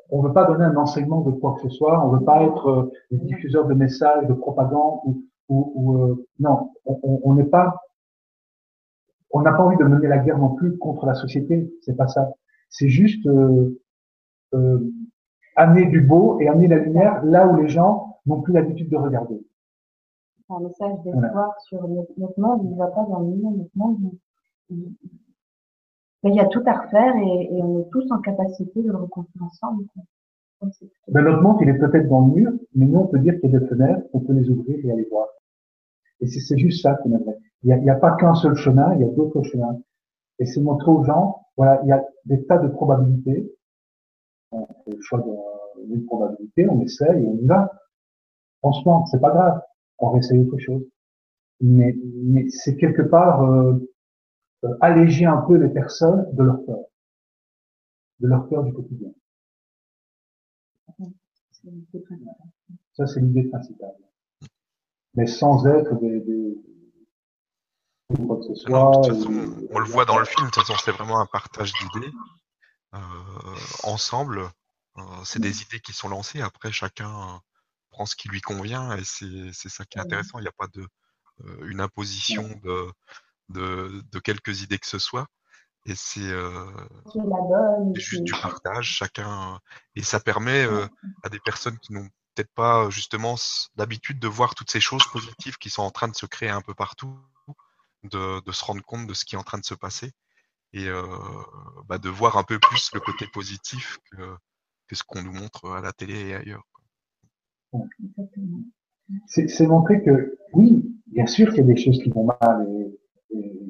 on 0.10 0.22
veut 0.22 0.34
pas 0.34 0.46
donner 0.46 0.64
un 0.64 0.76
enseignement 0.76 1.22
de 1.22 1.32
quoi 1.32 1.56
que 1.56 1.62
ce 1.62 1.70
soit, 1.70 2.04
on 2.06 2.10
veut 2.10 2.24
pas 2.24 2.44
être 2.44 2.70
euh, 2.70 2.92
des 3.12 3.18
diffuseurs 3.18 3.66
de 3.66 3.74
messages, 3.74 4.26
de 4.28 4.34
propagande 4.34 5.00
ou, 5.06 5.24
ou, 5.50 5.98
euh, 5.98 6.28
non, 6.40 6.72
on 6.86 7.34
n'est 7.34 7.46
pas, 7.46 7.76
on 9.32 9.42
n'a 9.42 9.54
pas 9.54 9.64
envie 9.64 9.78
de 9.78 9.84
mener 9.84 10.08
la 10.08 10.20
guerre 10.20 10.38
non 10.38 10.56
plus 10.56 10.78
contre 10.78 11.06
la 11.06 11.14
société. 11.14 11.72
C'est 11.82 11.96
pas 11.96 12.08
ça. 12.08 12.32
C'est 12.70 12.90
juste, 12.90 13.26
euh, 13.28 13.82
euh, 14.54 14.92
amener 15.56 15.86
du 15.86 16.02
beau 16.02 16.40
et 16.40 16.48
amener 16.48 16.68
la 16.68 16.78
lumière 16.78 17.24
là 17.26 17.48
où 17.48 17.58
les 17.58 17.68
gens 17.68 18.20
n'ont 18.26 18.42
plus 18.42 18.54
l'habitude 18.54 18.90
de 18.90 18.98
regarder. 18.98 19.42
Un 20.50 20.60
message 20.62 21.02
d'espoir 21.04 21.60
sur 21.62 21.86
notre, 21.88 22.40
monde, 22.40 22.62
il 22.64 22.72
ne 22.72 22.78
va 22.78 22.88
pas 22.88 23.04
dans 23.04 23.20
le 23.20 23.28
milieu, 23.28 23.50
notre 23.50 23.76
monde. 23.76 24.12
Il, 24.70 24.96
il 26.24 26.36
y 26.36 26.40
a 26.40 26.46
tout 26.46 26.64
à 26.66 26.74
refaire 26.74 27.16
et, 27.16 27.56
et, 27.56 27.62
on 27.62 27.82
est 27.82 27.90
tous 27.92 28.12
en 28.12 28.20
capacité 28.20 28.82
de 28.82 28.90
le 28.90 28.98
reconstruire 28.98 29.46
ensemble. 29.46 29.86
Ben, 31.08 31.24
monde, 31.42 31.58
il 31.62 31.70
est 31.70 31.78
peut-être 31.78 32.08
dans 32.08 32.26
le 32.26 32.34
mur, 32.34 32.52
mais 32.74 32.86
nous, 32.86 33.00
on 33.00 33.08
peut 33.08 33.20
dire 33.20 33.40
qu'il 33.40 33.52
y 33.52 33.56
a 33.56 33.60
des 33.60 33.68
fenêtres, 33.68 34.02
on 34.14 34.20
peut 34.20 34.34
les 34.34 34.50
ouvrir 34.50 34.84
et 34.84 34.92
aller 34.92 35.08
voir. 35.12 35.28
Et 36.20 36.28
c'est 36.28 36.58
juste 36.58 36.82
ça 36.82 36.96
qu'on 36.96 37.12
aimerait. 37.12 37.38
Il 37.64 37.76
n'y 37.76 37.90
a, 37.90 37.94
a, 37.94 37.96
pas 37.98 38.16
qu'un 38.16 38.34
seul 38.34 38.56
chemin, 38.56 38.96
il 38.96 39.02
y 39.02 39.04
a 39.04 39.08
d'autres 39.08 39.44
chemins. 39.44 39.80
Et 40.40 40.46
c'est 40.46 40.62
montrer 40.62 40.90
aux 40.92 41.04
gens, 41.04 41.42
voilà, 41.56 41.80
il 41.84 41.90
y 41.90 41.92
a 41.92 42.04
des 42.26 42.44
tas 42.46 42.58
de 42.58 42.68
probabilités. 42.68 43.52
On 44.52 44.66
fait 44.66 44.96
le 44.96 45.02
choix 45.02 45.24
d'une 45.84 46.06
probabilité, 46.06 46.68
on 46.70 46.82
essaye, 46.82 47.26
on 47.26 47.38
y 47.38 47.46
va. 47.46 47.72
Franchement, 48.60 49.06
c'est 49.08 49.22
pas 49.22 49.32
grave. 49.32 49.62
On 50.00 50.10
réessaye 50.10 50.40
autre 50.40 50.58
chose. 50.58 50.84
Mais, 51.60 51.96
mais 52.24 52.48
c'est 52.50 52.78
quelque 52.78 53.02
part 53.02 53.44
euh, 53.44 53.74
euh, 53.74 53.88
alléger 54.82 55.26
un 55.26 55.38
peu 55.38 55.56
les 55.56 55.70
personnes 55.70 56.26
de 56.36 56.44
leur 56.44 56.64
peur, 56.66 56.80
de 58.20 58.28
leur 58.28 58.48
peur 58.48 58.64
du 58.64 58.74
quotidien. 58.74 59.12
Ça, 62.94 63.06
c'est 63.06 63.20
l'idée 63.20 63.44
principale. 63.44 63.96
Mais 65.14 65.28
sans 65.28 65.66
être 65.68 66.00
des, 66.00 66.20
des 66.22 66.58
quoi 68.16 68.38
que 68.38 68.44
ce 68.44 68.56
soit. 68.56 69.02
on 69.72 69.80
le 69.80 69.86
voit 69.86 70.06
dans 70.06 70.18
le 70.18 70.26
film, 70.26 70.48
de 70.48 70.52
toute 70.52 70.64
façon, 70.64 70.80
c'est 70.84 70.92
vraiment 70.92 71.20
un 71.20 71.26
partage 71.26 71.74
d'idées. 71.74 72.12
Euh, 72.94 73.00
ensemble, 73.84 74.50
euh, 74.98 75.02
c'est 75.26 75.42
des 75.42 75.62
idées 75.62 75.80
qui 75.80 75.94
sont 75.94 76.10
lancées. 76.10 76.42
Après, 76.42 76.72
chacun 76.72 77.42
prend 77.90 78.06
ce 78.06 78.16
qui 78.16 78.30
lui 78.30 78.42
convient 78.42 78.96
et 78.96 79.04
c'est 79.04 79.70
ça 79.70 79.86
qui 79.86 79.98
est 79.98 80.02
intéressant. 80.02 80.40
Il 80.40 80.44
n'y 80.44 80.48
a 80.48 80.54
pas 80.58 80.68
de 80.68 80.88
euh, 81.46 81.68
une 81.68 81.82
imposition 81.82 82.48
de, 82.64 82.88
de, 83.50 84.04
de, 84.12 84.20
quelques 84.20 84.62
idées 84.62 84.80
que 84.80 84.88
ce 84.88 85.00
soit. 85.00 85.28
Et 85.86 85.96
c'est 85.96 86.20
euh, 86.20 86.66
juste 87.96 88.24
du 88.24 88.34
partage, 88.34 88.88
chacun. 88.88 89.60
Et 89.96 90.04
ça 90.04 90.20
permet 90.20 90.66
euh, 90.66 90.86
à 91.24 91.30
des 91.30 91.40
personnes 91.40 91.78
qui 91.80 91.94
n'ont 91.94 92.10
peut-être 92.36 92.54
pas 92.54 92.90
justement 92.90 93.36
l'habitude 93.78 94.20
de 94.20 94.28
voir 94.28 94.54
toutes 94.54 94.70
ces 94.70 94.82
choses 94.82 95.06
positives 95.12 95.58
qui 95.58 95.70
sont 95.70 95.84
en 95.84 95.92
train 95.92 96.08
de 96.08 96.16
se 96.16 96.26
créer 96.26 96.50
un 96.50 96.62
peu 96.62 96.74
partout, 96.74 97.18
de, 98.04 98.44
de 98.44 98.52
se 98.52 98.66
rendre 98.66 98.84
compte 98.84 99.08
de 99.08 99.14
ce 99.14 99.26
qui 99.26 99.36
est 99.36 99.38
en 99.38 99.44
train 99.44 99.58
de 99.58 99.66
se 99.66 99.76
passer 99.76 100.12
et 100.74 100.88
euh, 100.88 101.04
bah, 101.88 101.98
de 101.98 102.10
voir 102.10 102.38
un 102.38 102.44
peu 102.44 102.60
plus 102.60 102.92
le 102.94 103.00
côté 103.00 103.26
positif 103.34 103.98
que, 104.12 104.36
que 104.88 104.96
ce 104.96 105.04
qu'on 105.04 105.24
nous 105.24 105.34
montre 105.34 105.70
à 105.72 105.82
la 105.82 105.94
télé 105.94 106.30
et 106.30 106.36
ailleurs. 106.36 106.64
C'est 109.28 109.68
montrer 109.68 110.04
que 110.04 110.38
oui, 110.54 110.86
bien 111.08 111.26
sûr 111.26 111.50
qu'il 111.50 111.58
y 111.58 111.72
a 111.72 111.74
des 111.74 111.82
choses 111.82 112.02
qui 112.04 112.10
vont 112.10 112.26
mal 112.26 112.68
et 112.70 112.87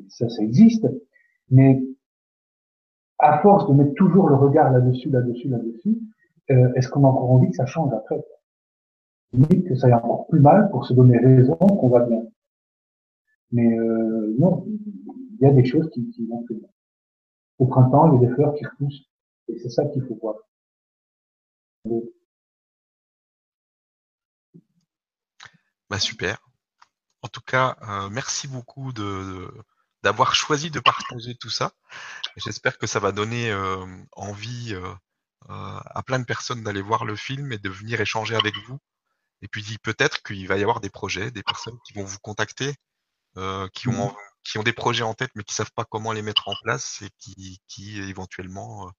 ça, 0.09 0.29
ça 0.29 0.43
existe, 0.43 0.87
mais 1.49 1.81
à 3.19 3.39
force 3.39 3.67
de 3.67 3.73
mettre 3.73 3.93
toujours 3.95 4.29
le 4.29 4.35
regard 4.35 4.71
là-dessus, 4.71 5.09
là-dessus, 5.09 5.47
là-dessus, 5.47 5.97
euh, 6.51 6.73
est-ce 6.75 6.89
qu'on 6.89 7.03
a 7.03 7.07
encore 7.07 7.31
envie 7.31 7.49
que 7.49 7.55
ça 7.55 7.65
change 7.65 7.93
après? 7.93 8.23
Limite 9.33 9.67
que 9.67 9.75
ça 9.75 9.87
aille 9.87 9.93
encore 9.93 10.27
plus 10.27 10.39
mal 10.39 10.69
pour 10.71 10.85
se 10.85 10.93
donner 10.93 11.17
raison 11.17 11.55
qu'on 11.55 11.89
va 11.89 12.05
bien. 12.05 12.23
Mais 13.51 13.77
euh, 13.77 14.35
non, 14.37 14.65
il 14.67 15.39
y 15.41 15.45
a 15.45 15.51
des 15.51 15.65
choses 15.65 15.89
qui, 15.91 16.27
vont 16.27 16.43
plus 16.43 16.55
bien. 16.55 16.69
Au 17.59 17.65
printemps, 17.65 18.13
il 18.13 18.21
y 18.21 18.25
a 18.25 18.29
des 18.29 18.35
fleurs 18.35 18.53
qui 18.55 18.65
repoussent. 18.65 19.09
Et 19.49 19.57
c'est 19.57 19.69
ça 19.69 19.85
qu'il 19.85 20.03
faut 20.03 20.17
voir. 20.21 20.35
Bah 25.89 25.99
super. 25.99 26.37
En 27.21 27.27
tout 27.29 27.41
cas, 27.41 27.77
euh, 27.89 28.09
merci 28.09 28.47
beaucoup 28.47 28.91
de, 28.93 29.47
d'avoir 30.03 30.35
choisi 30.35 30.71
de 30.71 30.79
partager 30.79 31.35
tout 31.35 31.49
ça. 31.49 31.71
J'espère 32.37 32.77
que 32.77 32.87
ça 32.87 32.99
va 32.99 33.11
donner 33.11 33.51
euh, 33.51 33.85
envie 34.13 34.73
euh, 34.73 34.93
euh, 35.49 35.79
à 35.85 36.03
plein 36.03 36.19
de 36.19 36.25
personnes 36.25 36.63
d'aller 36.63 36.81
voir 36.81 37.05
le 37.05 37.15
film 37.15 37.51
et 37.51 37.57
de 37.57 37.69
venir 37.69 37.99
échanger 38.01 38.35
avec 38.35 38.55
vous. 38.67 38.79
Et 39.41 39.47
puis 39.47 39.77
peut-être 39.83 40.23
qu'il 40.23 40.47
va 40.47 40.57
y 40.57 40.61
avoir 40.61 40.81
des 40.81 40.89
projets, 40.89 41.31
des 41.31 41.43
personnes 41.43 41.77
qui 41.85 41.93
vont 41.93 42.03
vous 42.03 42.19
contacter, 42.19 42.73
qui 43.73 43.87
ont 43.87 44.09
mmh. 44.09 44.15
qui 44.43 44.57
ont 44.57 44.63
des 44.63 44.73
projets 44.73 45.03
en 45.03 45.13
tête 45.13 45.29
mais 45.35 45.43
qui 45.43 45.53
savent 45.53 45.71
pas 45.75 45.85
comment 45.85 46.11
les 46.11 46.23
mettre 46.23 46.47
en 46.47 46.55
place 46.63 47.03
et 47.03 47.09
qui, 47.19 47.61
qui 47.67 47.99
éventuellement 47.99 48.91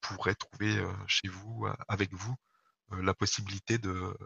pourraient 0.00 0.34
trouver 0.34 0.82
chez 1.06 1.28
vous, 1.28 1.66
avec 1.88 2.14
vous, 2.14 2.34
la 2.90 3.12
possibilité 3.12 3.76
de, 3.76 4.16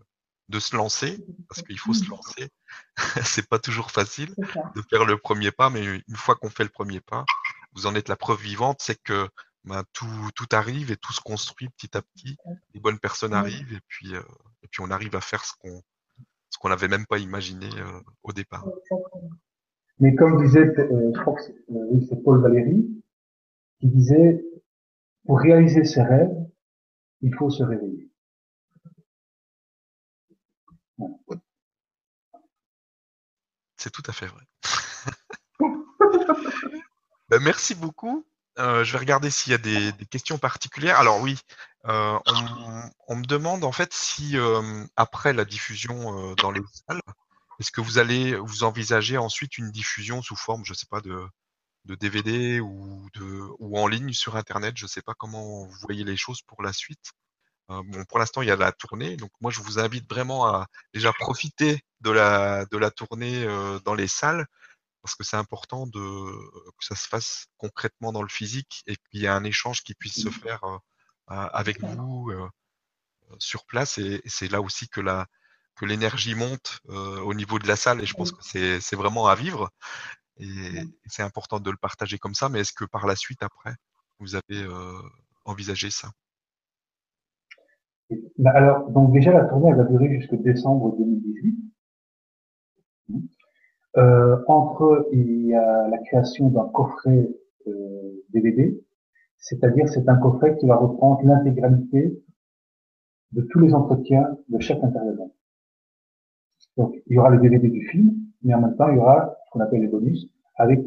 de 0.49 0.59
se 0.59 0.77
lancer, 0.77 1.25
parce 1.49 1.63
qu'il 1.63 1.79
faut 1.79 1.95
se 1.95 2.09
lancer. 2.09 2.51
c'est 3.25 3.49
pas 3.49 3.59
toujours 3.59 3.91
facile 3.91 4.35
de 4.75 4.83
faire 4.91 5.05
le 5.05 5.17
premier 5.17 5.51
pas, 5.51 5.71
mais 5.71 5.85
une 5.85 6.17
fois 6.17 6.35
qu'on 6.35 6.51
fait 6.51 6.65
le 6.65 6.71
premier 6.71 7.01
pas, 7.01 7.25
vous 7.75 7.87
en 7.87 7.95
êtes 7.95 8.09
la 8.09 8.17
preuve 8.17 8.41
vivante, 8.41 8.79
c'est 8.81 9.01
que 9.03 9.29
ben, 9.65 9.85
tout, 9.93 10.31
tout 10.35 10.49
arrive 10.53 10.91
et 10.91 10.97
tout 10.97 11.13
se 11.13 11.21
construit 11.21 11.69
petit 11.69 11.97
à 11.97 12.03
petit. 12.03 12.37
Les 12.75 12.81
bonnes 12.81 12.99
personnes 12.99 13.33
arrivent 13.33 13.73
et 13.73 13.81
puis, 13.87 14.15
euh, 14.15 14.23
et 14.63 14.69
puis 14.69 14.83
on 14.83 14.91
arrive 14.91 15.15
à 15.17 15.21
faire 15.21 15.45
ce 15.45 15.53
qu'on 15.59 15.81
ce 16.53 16.59
qu'on 16.59 16.69
n'avait 16.69 16.89
même 16.89 17.07
pas 17.07 17.19
imaginé 17.19 17.67
euh, 17.79 18.01
au 18.23 18.33
départ. 18.33 18.67
Mais 19.99 20.15
comme 20.15 20.43
disait, 20.43 20.67
euh, 20.79 21.13
je 21.15 21.21
crois 21.21 21.35
que 21.35 21.43
c'est 21.43 22.23
Paul 22.23 22.43
Valéry, 22.43 23.03
qui 23.81 23.89
disait, 23.89 24.45
pour 25.25 25.41
réaliser 25.41 25.85
ses 25.85 26.03
rêves, 26.03 26.35
il 27.23 27.35
faut 27.35 27.49
se 27.49 27.63
réveiller. 27.63 28.11
C'est 33.77 33.91
tout 33.91 34.03
à 34.07 34.13
fait 34.13 34.27
vrai. 34.27 34.45
ben, 37.29 37.41
merci 37.41 37.75
beaucoup. 37.75 38.25
Euh, 38.59 38.85
je 38.85 38.93
vais 38.93 38.99
regarder 38.99 39.31
s'il 39.31 39.53
y 39.53 39.55
a 39.55 39.59
des, 39.59 39.93
des, 39.93 40.07
questions 40.07 40.39
particulières. 40.39 41.01
Alors 41.01 41.21
oui, 41.21 41.39
euh, 41.87 42.19
on, 42.27 42.91
on, 43.09 43.17
me 43.17 43.25
demande 43.25 43.65
en 43.65 43.73
fait 43.73 43.93
si 43.95 44.37
euh, 44.37 44.85
après 44.97 45.33
la 45.33 45.45
diffusion 45.47 46.35
dans 46.35 46.51
les 46.51 46.61
salles, 46.87 47.01
est-ce 47.59 47.73
que 47.73 47.81
vous 47.81 47.99
allez 47.99 48.37
vous 48.37 48.65
envisager 48.65 49.17
ensuite 49.17 49.57
une 49.57 49.71
diffusion 49.71 50.21
sous 50.21 50.37
forme, 50.37 50.65
je 50.65 50.75
sais 50.75 50.87
pas, 50.91 51.01
de, 51.01 51.27
de 51.87 51.95
DVD 51.95 52.61
ou, 52.61 53.09
de, 53.15 53.49
ou 53.59 53.79
en 53.79 53.87
ligne 53.87 54.13
sur 54.13 54.37
Internet? 54.37 54.77
Je 54.77 54.85
ne 54.85 54.89
sais 54.89 55.03
pas 55.03 55.15
comment 55.15 55.65
vous 55.65 55.77
voyez 55.81 56.05
les 56.05 56.17
choses 56.17 56.43
pour 56.43 56.63
la 56.63 56.73
suite. 56.73 57.13
Euh, 57.73 57.83
bon, 57.85 58.05
pour 58.05 58.19
l'instant, 58.19 58.43
il 58.43 58.49
y 58.49 58.51
a 58.51 58.57
la 58.57 58.73
tournée. 58.73 59.17
Donc, 59.17 59.31
moi, 59.41 59.51
je 59.51 59.61
vous 59.61 59.79
invite 59.79 60.09
vraiment 60.09 60.47
à 60.47 60.67
déjà 60.95 61.13
profiter 61.13 61.85
de 62.01 62.11
la, 62.11 62.65
de 62.67 62.77
la 62.77 62.91
tournée 62.91 63.45
euh, 63.45 63.79
dans 63.81 63.95
les 63.95 64.09
salles 64.09 64.47
parce 65.03 65.15
que 65.17 65.25
c'est 65.25 65.37
important 65.37 65.87
de, 65.87 66.01
que 66.79 66.85
ça 66.85 66.95
se 66.95 67.09
fasse 67.09 67.47
concrètement 67.57 68.13
dans 68.13 68.23
le 68.23 68.29
physique 68.29 68.85
et 68.87 68.97
qu'il 68.97 69.21
y 69.21 69.25
ait 69.25 69.29
un 69.29 69.45
échange 69.45 69.83
qui 69.83 69.95
puisse 69.95 70.23
se 70.23 70.31
faire 70.31 70.63
euh, 70.65 70.79
avec 71.27 71.81
vous 71.83 72.31
sur 73.39 73.65
place. 73.67 73.99
Et, 73.99 74.23
c'est 74.27 74.49
là 74.49 74.61
aussi 74.61 74.89
que 74.89 75.01
la, 75.01 75.27
que 75.75 75.87
l'énergie 75.87 76.37
monte 76.37 76.79
au 76.89 77.35
niveau 77.35 77.59
de 77.59 77.67
la 77.67 77.75
salle 77.77 78.01
et 78.01 78.07
je 78.07 78.15
pense 78.15 78.31
que 78.31 78.43
c'est, 78.43 78.97
vraiment 78.97 79.27
à 79.27 79.35
vivre. 79.35 79.71
Et 80.39 80.85
c'est 81.07 81.23
important 81.23 81.59
de 81.59 81.71
le 81.71 81.77
partager 81.77 82.19
comme 82.19 82.35
ça. 82.35 82.49
Mais 82.49 82.61
est-ce 82.61 82.73
que 82.73 82.85
par 82.85 83.07
la 83.07 83.17
suite, 83.17 83.43
après, 83.43 83.75
vous 84.21 84.37
avez 84.37 84.69
envisagé 85.45 85.91
ça? 85.91 86.13
Alors, 88.45 88.91
donc 88.91 89.13
déjà, 89.13 89.33
la 89.33 89.45
tournée, 89.45 89.71
elle 89.71 89.77
va 89.77 89.85
durer 89.85 90.09
jusqu'au 90.21 90.37
décembre 90.37 90.97
2018. 90.99 91.55
Euh, 93.99 94.39
entre, 94.49 95.09
il 95.13 95.47
y 95.47 95.55
a 95.55 95.89
la 95.89 95.99
création 95.99 96.49
d'un 96.49 96.67
coffret 96.69 97.29
euh, 97.67 98.25
DVD, 98.33 98.81
c'est-à-dire 99.37 99.89
c'est 99.89 100.09
un 100.09 100.17
coffret 100.17 100.57
qui 100.57 100.67
va 100.67 100.77
reprendre 100.77 101.21
l'intégralité 101.25 102.19
de 103.33 103.43
tous 103.43 103.61
les 103.61 103.75
entretiens 103.75 104.39
de 104.49 104.59
chaque 104.61 104.83
intervenant. 104.83 105.31
Donc, 106.79 106.95
il 107.07 107.17
y 107.17 107.19
aura 107.19 107.31
le 107.31 107.39
DVD 107.39 107.69
du 107.69 107.87
film, 107.89 108.15
mais 108.43 108.55
en 108.55 108.63
même 108.63 108.77
temps, 108.77 108.89
il 108.89 108.97
y 108.97 108.99
aura 108.99 109.37
ce 109.45 109.51
qu'on 109.51 109.61
appelle 109.61 109.83
les 109.83 109.89
bonus, 109.89 110.27
avec 110.57 110.81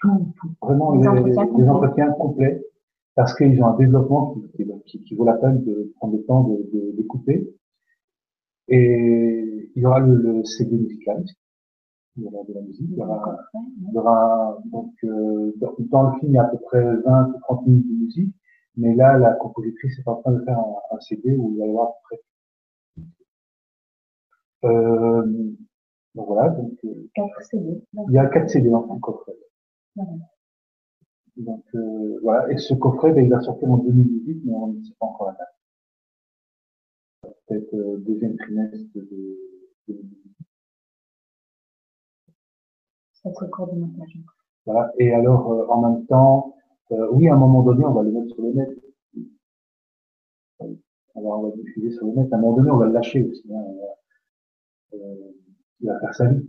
tout, 0.00 0.32
tout 0.40 0.50
vraiment 0.62 0.94
les, 0.94 1.22
les 1.58 1.68
entretiens 1.68 2.10
complets 2.12 2.64
parce 3.18 3.34
qu'ils 3.34 3.60
ont 3.60 3.66
un 3.66 3.76
développement 3.76 4.36
qui, 4.86 5.02
qui, 5.02 5.16
vaut 5.16 5.24
la 5.24 5.34
peine 5.34 5.64
de 5.64 5.92
prendre 5.96 6.16
le 6.16 6.22
temps 6.22 6.56
d'écouter. 6.96 7.38
De, 7.38 7.58
et 8.68 9.72
il 9.74 9.82
y 9.82 9.84
aura 9.84 9.98
le, 9.98 10.14
le 10.14 10.44
CD 10.44 10.76
musical, 10.76 11.24
il 12.16 12.22
y 12.22 12.26
aura 12.28 12.44
de 12.46 12.54
la 12.54 12.60
musique, 12.60 12.86
il 12.88 12.96
y 12.96 13.02
aura, 13.02 13.36
il 13.54 13.92
y 13.92 13.98
aura 13.98 14.58
donc 14.66 14.92
euh, 15.02 15.52
dans, 15.80 16.12
le 16.12 16.18
film 16.20 16.30
il 16.30 16.34
y 16.34 16.38
a 16.38 16.44
à 16.44 16.46
peu 16.46 16.58
près 16.58 16.80
20 16.80 17.32
ou 17.34 17.40
30 17.40 17.66
minutes 17.66 17.88
de 17.88 18.04
musique, 18.04 18.34
mais 18.76 18.94
là 18.94 19.18
la 19.18 19.32
compositrice 19.32 19.98
est 19.98 20.06
en 20.06 20.14
train 20.22 20.30
de 20.30 20.44
faire 20.44 20.56
un, 20.56 20.76
un 20.92 21.00
CD 21.00 21.34
où 21.34 21.50
il 21.54 21.58
va 21.58 21.66
y 21.66 21.70
avoir 21.70 21.88
à 21.88 21.90
peu 21.90 22.16
près. 24.62 24.70
Euh, 24.70 25.26
donc 26.14 26.26
voilà, 26.28 26.50
donc 26.50 26.72
euh, 26.84 27.10
quatre 27.16 27.42
CD. 27.42 27.82
Il 27.94 28.14
y 28.14 28.18
a 28.18 28.26
quatre 28.26 28.48
CD 28.48 28.70
dans 28.70 28.86
le 28.94 29.00
coffret. 29.00 29.34
Donc 31.38 31.64
euh, 31.76 32.18
voilà, 32.22 32.50
et 32.52 32.58
ce 32.58 32.74
coffret, 32.74 33.12
ben, 33.12 33.24
il 33.24 33.30
va 33.30 33.40
sortir 33.40 33.70
en 33.70 33.78
2018, 33.78 34.42
mais 34.44 34.52
on 34.54 34.68
ne 34.68 34.82
sait 34.82 34.94
pas 34.98 35.06
encore 35.06 35.28
la 35.28 35.34
date. 35.34 35.54
Peut-être 37.46 37.74
euh, 37.74 37.96
deuxième 37.98 38.36
trimestre 38.36 38.76
de 38.96 39.38
2018. 39.86 40.32
Ça 43.22 43.32
se 43.32 43.44
court 43.44 43.72
du 43.72 43.78
montage. 43.78 44.18
Voilà. 44.66 44.92
Et 44.98 45.12
alors, 45.12 45.52
euh, 45.52 45.66
en 45.68 45.80
même 45.80 46.06
temps, 46.06 46.56
oui, 46.90 47.28
à 47.28 47.34
un 47.34 47.38
moment 47.38 47.62
donné, 47.62 47.84
on 47.84 47.92
va 47.92 48.02
le 48.02 48.10
mettre 48.10 48.34
sur 48.34 48.42
le 48.42 48.52
net. 48.54 48.70
On 51.14 51.22
va, 51.22 51.36
on 51.36 51.42
va 51.48 51.56
diffuser 51.56 51.92
sur 51.92 52.06
le 52.06 52.14
net. 52.14 52.32
À 52.32 52.36
un 52.36 52.40
moment 52.40 52.56
donné, 52.56 52.70
on 52.70 52.78
va 52.78 52.86
le 52.86 52.92
lâcher 52.92 53.22
aussi. 53.22 53.44
Hein. 53.52 53.64
Il 55.80 55.86
va 55.86 56.00
faire 56.00 56.14
sa 56.14 56.26
vie. 56.26 56.48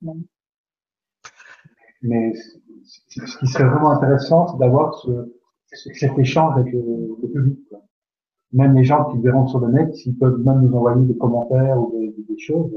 Non. 0.00 0.16
Mais 2.02 2.32
ce 2.84 3.38
qui 3.38 3.46
serait 3.46 3.68
vraiment 3.68 3.90
intéressant, 3.92 4.48
c'est 4.48 4.58
d'avoir 4.58 4.94
ce, 4.94 5.32
ce- 5.72 5.92
cet 5.94 6.18
échange 6.18 6.58
avec 6.58 6.72
le, 6.72 7.28
public. 7.32 7.58
Même 8.52 8.74
les 8.74 8.84
gens 8.84 9.10
qui 9.10 9.18
verront 9.20 9.46
sur 9.46 9.60
le 9.60 9.72
net, 9.72 9.94
s'ils 9.94 10.18
peuvent 10.18 10.38
même 10.38 10.60
nous 10.60 10.76
envoyer 10.76 11.06
des 11.06 11.16
commentaires 11.16 11.78
ou 11.78 11.92
des, 12.28 12.38
choses, 12.38 12.70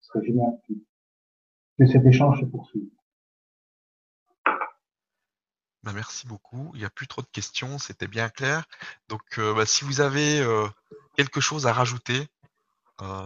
ce 0.00 0.08
serait 0.08 0.24
génial 0.24 0.52
que, 0.68 1.86
cet 1.86 2.04
échange 2.06 2.40
se 2.40 2.46
poursuive. 2.46 2.88
Bah, 5.82 5.92
merci 5.94 6.26
beaucoup. 6.26 6.70
Il 6.74 6.80
n'y 6.80 6.84
a 6.84 6.90
plus 6.90 7.06
trop 7.06 7.22
de 7.22 7.26
questions, 7.32 7.78
c'était 7.78 8.06
bien 8.08 8.28
clair. 8.28 8.66
Donc, 9.08 9.22
euh, 9.38 9.54
bah, 9.54 9.66
si 9.66 9.84
vous 9.84 10.00
avez 10.00 10.40
euh, 10.40 10.66
quelque 11.16 11.40
chose 11.40 11.66
à 11.66 11.72
rajouter, 11.72 12.28
euh, 13.02 13.24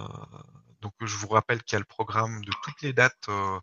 donc 0.81 0.93
je 1.01 1.17
vous 1.17 1.29
rappelle 1.29 1.63
qu'il 1.63 1.75
y 1.75 1.77
a 1.77 1.81
le 1.81 1.85
programme 1.85 2.45
de 2.45 2.51
toutes 2.63 2.83
les 2.83 2.93
dates 2.93 3.29
euh, 3.29 3.59
euh, 3.59 3.61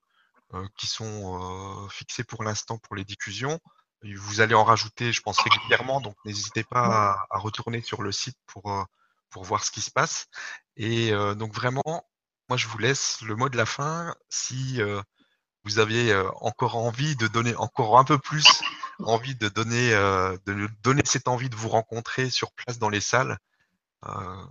qui 0.77 0.87
sont 0.87 1.85
euh, 1.85 1.89
fixées 1.89 2.23
pour 2.23 2.43
l'instant 2.43 2.77
pour 2.77 2.95
les 2.95 3.03
diffusions. 3.03 3.59
Vous 4.03 4.41
allez 4.41 4.53
en 4.53 4.63
rajouter, 4.63 5.11
je 5.11 5.21
pense, 5.21 5.39
régulièrement, 5.39 6.01
donc 6.01 6.15
n'hésitez 6.23 6.63
pas 6.63 7.17
à, 7.29 7.39
retourner 7.39 7.81
sur 7.81 8.03
le 8.03 8.11
site 8.11 8.37
pour, 8.45 8.71
euh, 8.71 8.83
pour 9.29 9.43
voir 9.43 9.63
ce 9.63 9.71
qui 9.71 9.81
se 9.81 9.91
passe. 9.91 10.27
Et 10.75 11.11
euh, 11.11 11.33
donc 11.35 11.53
vraiment, 11.53 12.07
moi 12.47 12.57
je 12.57 12.67
vous 12.67 12.77
laisse 12.77 13.21
le 13.21 13.35
mot 13.35 13.49
de 13.49 13.57
la 13.57 13.65
fin. 13.65 14.15
Si 14.29 14.81
euh, 14.81 15.01
vous 15.63 15.79
euh, 15.79 16.29
encore 16.41 16.77
envie 16.77 17.15
de 17.15 17.27
donner 17.27 17.55
encore 17.55 17.99
un 17.99 18.05
peu 18.05 18.17
plus 18.17 18.45
envie 18.99 19.35
de 19.35 19.49
donner 19.49 19.93
euh, 19.93 20.37
de 20.45 20.69
donner 20.81 21.03
cette 21.05 21.27
envie 21.27 21.49
de 21.49 21.55
vous 21.55 21.69
rencontrer 21.69 22.29
sur 22.29 22.51
place 22.53 22.79
dans 22.79 22.89
les 22.89 23.01
salles, 23.01 23.37
euh, 24.05 24.45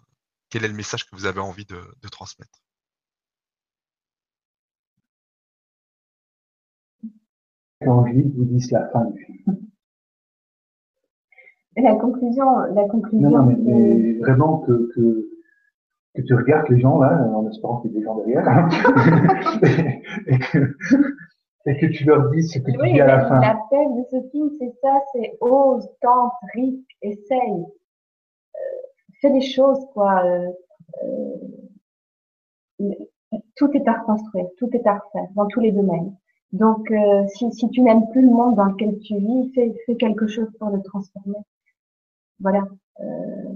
quel 0.51 0.65
est 0.65 0.69
le 0.69 0.75
message 0.75 1.05
que 1.07 1.17
vous 1.17 1.27
avez 1.27 1.41
envie 1.41 1.65
de, 1.65 1.83
de 2.03 2.09
transmettre? 2.09 2.66
Angélique 7.85 8.35
vous 8.35 8.45
dise 8.45 8.71
la 8.73 8.89
fin 8.89 9.05
du 9.07 9.19
film. 9.25 9.57
Et 11.77 11.83
la 11.83 11.95
conclusion, 11.97 12.57
la 12.75 12.89
conclusion, 12.89 13.29
Non, 13.31 13.43
non, 13.43 13.57
mais, 13.59 14.15
vraiment 14.15 14.59
que, 14.61 14.91
que, 14.95 15.29
que 16.15 16.23
tu 16.23 16.35
regardes 16.35 16.69
les 16.71 16.81
gens 16.81 16.99
là, 16.99 17.23
en 17.35 17.47
espérant 17.51 17.81
qu'il 17.81 17.93
y 17.93 17.97
ait 17.97 17.99
des 17.99 18.05
gens 18.05 18.17
derrière, 18.17 18.49
et, 19.63 20.01
et 20.33 20.39
que, 20.39 20.77
et 21.67 21.77
que 21.79 21.87
tu 21.87 22.05
leur 22.05 22.31
dises 22.31 22.51
ce 22.53 22.59
que 22.61 22.71
tu 22.71 22.81
Oui, 22.81 22.95
dis 22.95 23.01
à 23.03 23.07
la 23.07 23.29
fin. 23.29 23.41
l'appel 23.41 23.89
de 23.95 24.05
ce 24.11 24.29
film, 24.31 24.49
c'est 24.59 24.73
ça, 24.81 24.99
c'est 25.13 25.37
ose, 25.43 25.87
tente, 26.01 26.33
risque, 26.55 26.97
essaye. 27.03 27.67
Euh, 28.55 28.59
fais 29.21 29.31
des 29.31 29.43
choses, 29.43 29.85
quoi. 29.93 30.25
euh, 30.25 30.49
euh, 32.81 32.95
tout 33.57 33.71
est 33.73 33.87
à 33.87 33.93
reconstruire, 34.01 34.47
tout 34.57 34.71
est 34.75 34.87
à 34.87 34.95
refaire, 34.95 35.29
dans 35.35 35.47
tous 35.47 35.61
les 35.61 35.73
domaines. 35.73 36.15
Donc, 36.53 36.91
euh, 36.91 37.27
si, 37.29 37.53
si 37.53 37.69
tu 37.71 37.83
n'aimes 37.83 38.09
plus 38.11 38.23
le 38.23 38.31
monde 38.31 38.57
dans 38.57 38.67
lequel 38.67 38.99
tu 39.01 39.17
vis, 39.19 39.53
fais, 39.55 39.75
fais 39.87 39.97
quelque 39.97 40.27
chose 40.27 40.49
pour 40.59 40.71
le 40.71 40.83
transformer. 40.83 41.39
Voilà. 42.41 42.67
Euh, 43.01 43.55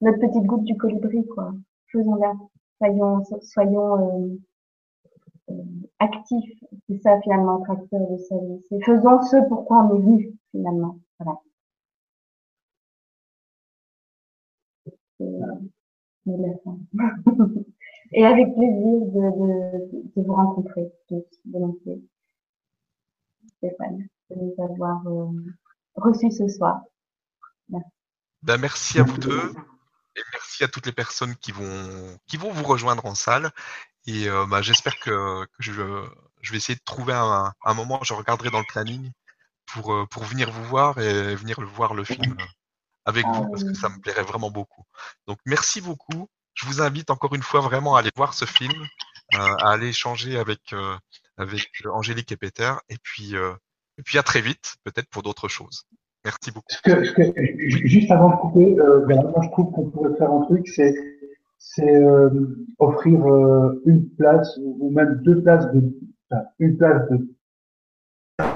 notre 0.00 0.18
petite 0.18 0.44
goutte 0.44 0.64
du 0.64 0.76
colibri, 0.76 1.26
quoi. 1.28 1.54
Faisons-la. 1.92 2.34
Soyons, 2.78 3.22
soyons 3.42 4.30
euh, 4.30 4.38
euh, 5.50 5.54
actifs. 6.00 6.58
C'est 6.88 6.98
ça, 7.02 7.20
finalement, 7.22 7.58
le 7.58 7.64
tracteur 7.64 8.00
de 8.10 8.16
sa 8.18 8.36
vie. 8.38 8.60
C'est 8.68 8.84
faisons 8.84 9.22
ce 9.22 9.36
pourquoi 9.48 9.84
on 9.84 9.96
est 9.96 10.00
venu, 10.02 10.32
finalement. 10.50 10.98
Voilà. 11.20 11.38
Euh, 15.20 15.56
la 16.26 16.56
fin. 16.64 16.78
Et 18.14 18.24
avec 18.24 18.54
plaisir 18.54 19.00
de, 19.06 19.22
de, 19.40 20.02
de 20.16 20.26
vous 20.26 20.34
rencontrer 20.34 20.92
tous, 21.08 21.24
volontiers. 21.50 22.02
Stéphane, 23.58 24.06
de 24.30 24.36
nous 24.36 24.54
avoir 24.62 25.06
euh, 25.06 25.30
reçus 25.94 26.30
ce 26.30 26.48
soir. 26.48 26.82
Ben, 28.42 28.58
merci 28.58 28.98
à 28.98 29.04
vous 29.04 29.18
deux 29.18 29.52
et 30.16 30.20
merci 30.32 30.64
à 30.64 30.68
toutes 30.68 30.86
les 30.86 30.92
personnes 30.92 31.34
qui 31.36 31.52
vont 31.52 32.18
qui 32.26 32.36
vont 32.36 32.50
vous 32.52 32.64
rejoindre 32.64 33.06
en 33.06 33.14
salle. 33.14 33.50
Et 34.06 34.28
euh, 34.28 34.46
bah, 34.46 34.62
j'espère 34.62 34.98
que, 34.98 35.44
que 35.44 35.62
je, 35.62 35.72
je 36.40 36.50
vais 36.50 36.58
essayer 36.58 36.74
de 36.76 36.84
trouver 36.84 37.14
un, 37.14 37.52
un 37.64 37.74
moment, 37.74 38.00
je 38.02 38.14
regarderai 38.14 38.50
dans 38.50 38.58
le 38.58 38.66
planning 38.68 39.10
pour, 39.66 39.92
euh, 39.92 40.06
pour 40.06 40.24
venir 40.24 40.50
vous 40.50 40.64
voir 40.64 40.98
et 40.98 41.34
venir 41.34 41.60
voir 41.60 41.94
le 41.94 42.04
film 42.04 42.36
avec 43.04 43.24
vous 43.26 43.48
parce 43.48 43.64
que 43.64 43.74
ça 43.74 43.88
me 43.88 44.00
plairait 44.00 44.22
vraiment 44.22 44.50
beaucoup. 44.50 44.82
Donc 45.26 45.38
merci 45.46 45.80
beaucoup. 45.80 46.28
Je 46.54 46.66
vous 46.66 46.80
invite 46.82 47.10
encore 47.10 47.34
une 47.34 47.42
fois 47.42 47.60
vraiment 47.60 47.96
à 47.96 48.00
aller 48.00 48.10
voir 48.16 48.34
ce 48.34 48.44
film, 48.44 48.72
euh, 49.34 49.38
à 49.38 49.72
aller 49.72 49.88
échanger 49.88 50.38
avec, 50.38 50.72
euh, 50.72 50.94
avec 51.36 51.70
Angélique 51.92 52.32
et 52.32 52.36
Peter 52.36 52.72
et 52.88 52.96
puis, 53.02 53.36
euh, 53.36 53.52
et 53.98 54.02
puis 54.02 54.18
à 54.18 54.22
très 54.22 54.40
vite 54.40 54.76
peut-être 54.84 55.08
pour 55.08 55.22
d'autres 55.22 55.48
choses. 55.48 55.84
Merci 56.24 56.52
beaucoup. 56.52 56.66
Que, 56.84 57.12
que, 57.14 57.88
juste 57.88 58.10
avant 58.10 58.30
de 58.30 58.36
couper, 58.36 58.78
euh, 58.78 59.04
ben, 59.06 59.22
moi 59.22 59.40
je 59.42 59.48
trouve 59.50 59.72
qu'on 59.72 59.90
pourrait 59.90 60.16
faire 60.16 60.30
un 60.30 60.42
truc, 60.42 60.68
c'est 60.68 60.94
c'est 61.58 61.94
euh, 61.96 62.28
offrir 62.78 63.24
euh, 63.26 63.80
une 63.86 64.08
place 64.16 64.58
ou 64.60 64.90
même 64.90 65.20
deux 65.24 65.42
places 65.42 65.70
de 65.72 65.80
enfin, 66.30 66.42
une 66.58 66.76
place 66.76 67.08
de 67.10 67.28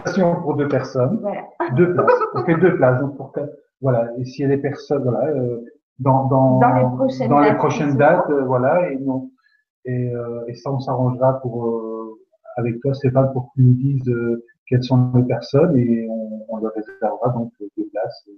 station 0.02 0.40
pour 0.42 0.56
deux 0.56 0.68
personnes, 0.68 1.18
Voilà. 1.20 1.42
deux 1.76 1.92
places. 1.94 2.20
On 2.34 2.44
fait 2.44 2.56
deux 2.56 2.76
places 2.76 3.00
donc 3.00 3.16
pour 3.16 3.32
que 3.32 3.40
voilà. 3.80 4.10
Et 4.18 4.24
s'il 4.24 4.42
y 4.42 4.44
a 4.44 4.56
des 4.56 4.60
personnes 4.62 5.02
voilà 5.04 5.26
euh, 5.28 5.60
dans 5.98 6.24
dans 6.26 6.58
Dans 6.58 6.74
les 6.74 6.84
prochaines 6.96 7.28
dans 7.28 7.40
les 7.40 7.48
dates, 7.50 7.58
prochaines 7.58 7.90
c'est 7.92 7.96
dates 7.98 8.30
euh, 8.30 8.44
voilà 8.44 8.90
et 8.90 8.98
non 8.98 9.30
et 9.84 10.10
euh, 10.14 10.44
et 10.48 10.54
ça 10.54 10.70
on 10.70 10.80
s'arrangera 10.80 11.40
pour 11.40 11.66
euh, 11.66 12.20
avec 12.56 12.80
toi 12.80 12.92
Stéphane 12.94 13.32
pour 13.32 13.46
que 13.46 13.50
tu 13.56 13.62
nous 13.62 13.74
dises 13.74 14.08
euh, 14.08 14.44
quelles 14.66 14.82
sont 14.84 15.12
les 15.14 15.22
personnes 15.24 15.76
et 15.78 16.06
on, 16.08 16.44
on 16.48 16.56
leur 16.58 16.72
réservera 16.74 17.28
donc 17.30 17.52
deux 17.76 17.88
places. 17.92 18.28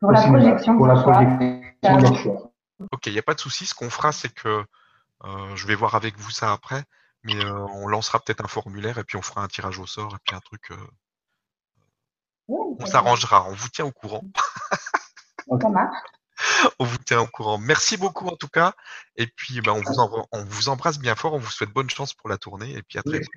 Pour 0.00 0.12
la 0.12 0.20
cinéma, 0.20 0.38
projection 0.40 0.76
pour 0.76 0.86
la 0.86 1.02
projection 1.02 1.96
de 1.96 2.02
leur 2.02 2.16
choix. 2.16 2.52
Ok, 2.92 3.06
il 3.06 3.12
n'y 3.12 3.18
a 3.18 3.22
pas 3.22 3.34
de 3.34 3.40
souci. 3.40 3.66
Ce 3.66 3.74
qu'on 3.74 3.90
fera, 3.90 4.12
c'est 4.12 4.32
que 4.32 4.48
euh, 5.24 5.56
je 5.56 5.66
vais 5.66 5.74
voir 5.74 5.94
avec 5.96 6.16
vous 6.18 6.30
ça 6.30 6.52
après, 6.52 6.82
mais 7.24 7.34
euh, 7.44 7.66
on 7.74 7.88
lancera 7.88 8.20
peut-être 8.20 8.44
un 8.44 8.48
formulaire 8.48 8.98
et 8.98 9.04
puis 9.04 9.16
on 9.16 9.22
fera 9.22 9.42
un 9.42 9.48
tirage 9.48 9.78
au 9.80 9.86
sort 9.86 10.14
et 10.14 10.18
puis 10.24 10.36
un 10.36 10.40
truc. 10.40 10.70
euh, 10.70 10.76
Oui, 12.48 12.76
on 12.80 12.86
s'arrangera. 12.86 13.46
On 13.48 13.54
vous 13.54 13.68
tient 13.68 13.84
au 13.84 13.92
courant. 13.92 14.22
Ça 15.60 15.68
marche. 15.68 15.96
On 16.78 16.84
vous 16.84 16.98
tient 16.98 17.20
au 17.20 17.26
courant. 17.26 17.58
Merci 17.58 17.96
beaucoup 17.96 18.26
en 18.28 18.36
tout 18.36 18.48
cas. 18.48 18.72
Et 19.16 19.26
puis, 19.26 19.60
ben, 19.60 19.72
on, 19.72 19.80
vous 19.82 19.98
envoie- 19.98 20.26
on 20.32 20.44
vous 20.44 20.68
embrasse 20.68 20.98
bien 20.98 21.14
fort. 21.14 21.34
On 21.34 21.38
vous 21.38 21.50
souhaite 21.50 21.70
bonne 21.70 21.90
chance 21.90 22.14
pour 22.14 22.28
la 22.28 22.38
tournée 22.38 22.72
et 22.72 22.82
puis 22.82 22.98
à 22.98 23.02
très 23.02 23.18
Oui. 23.18 23.20
vite. 23.20 23.30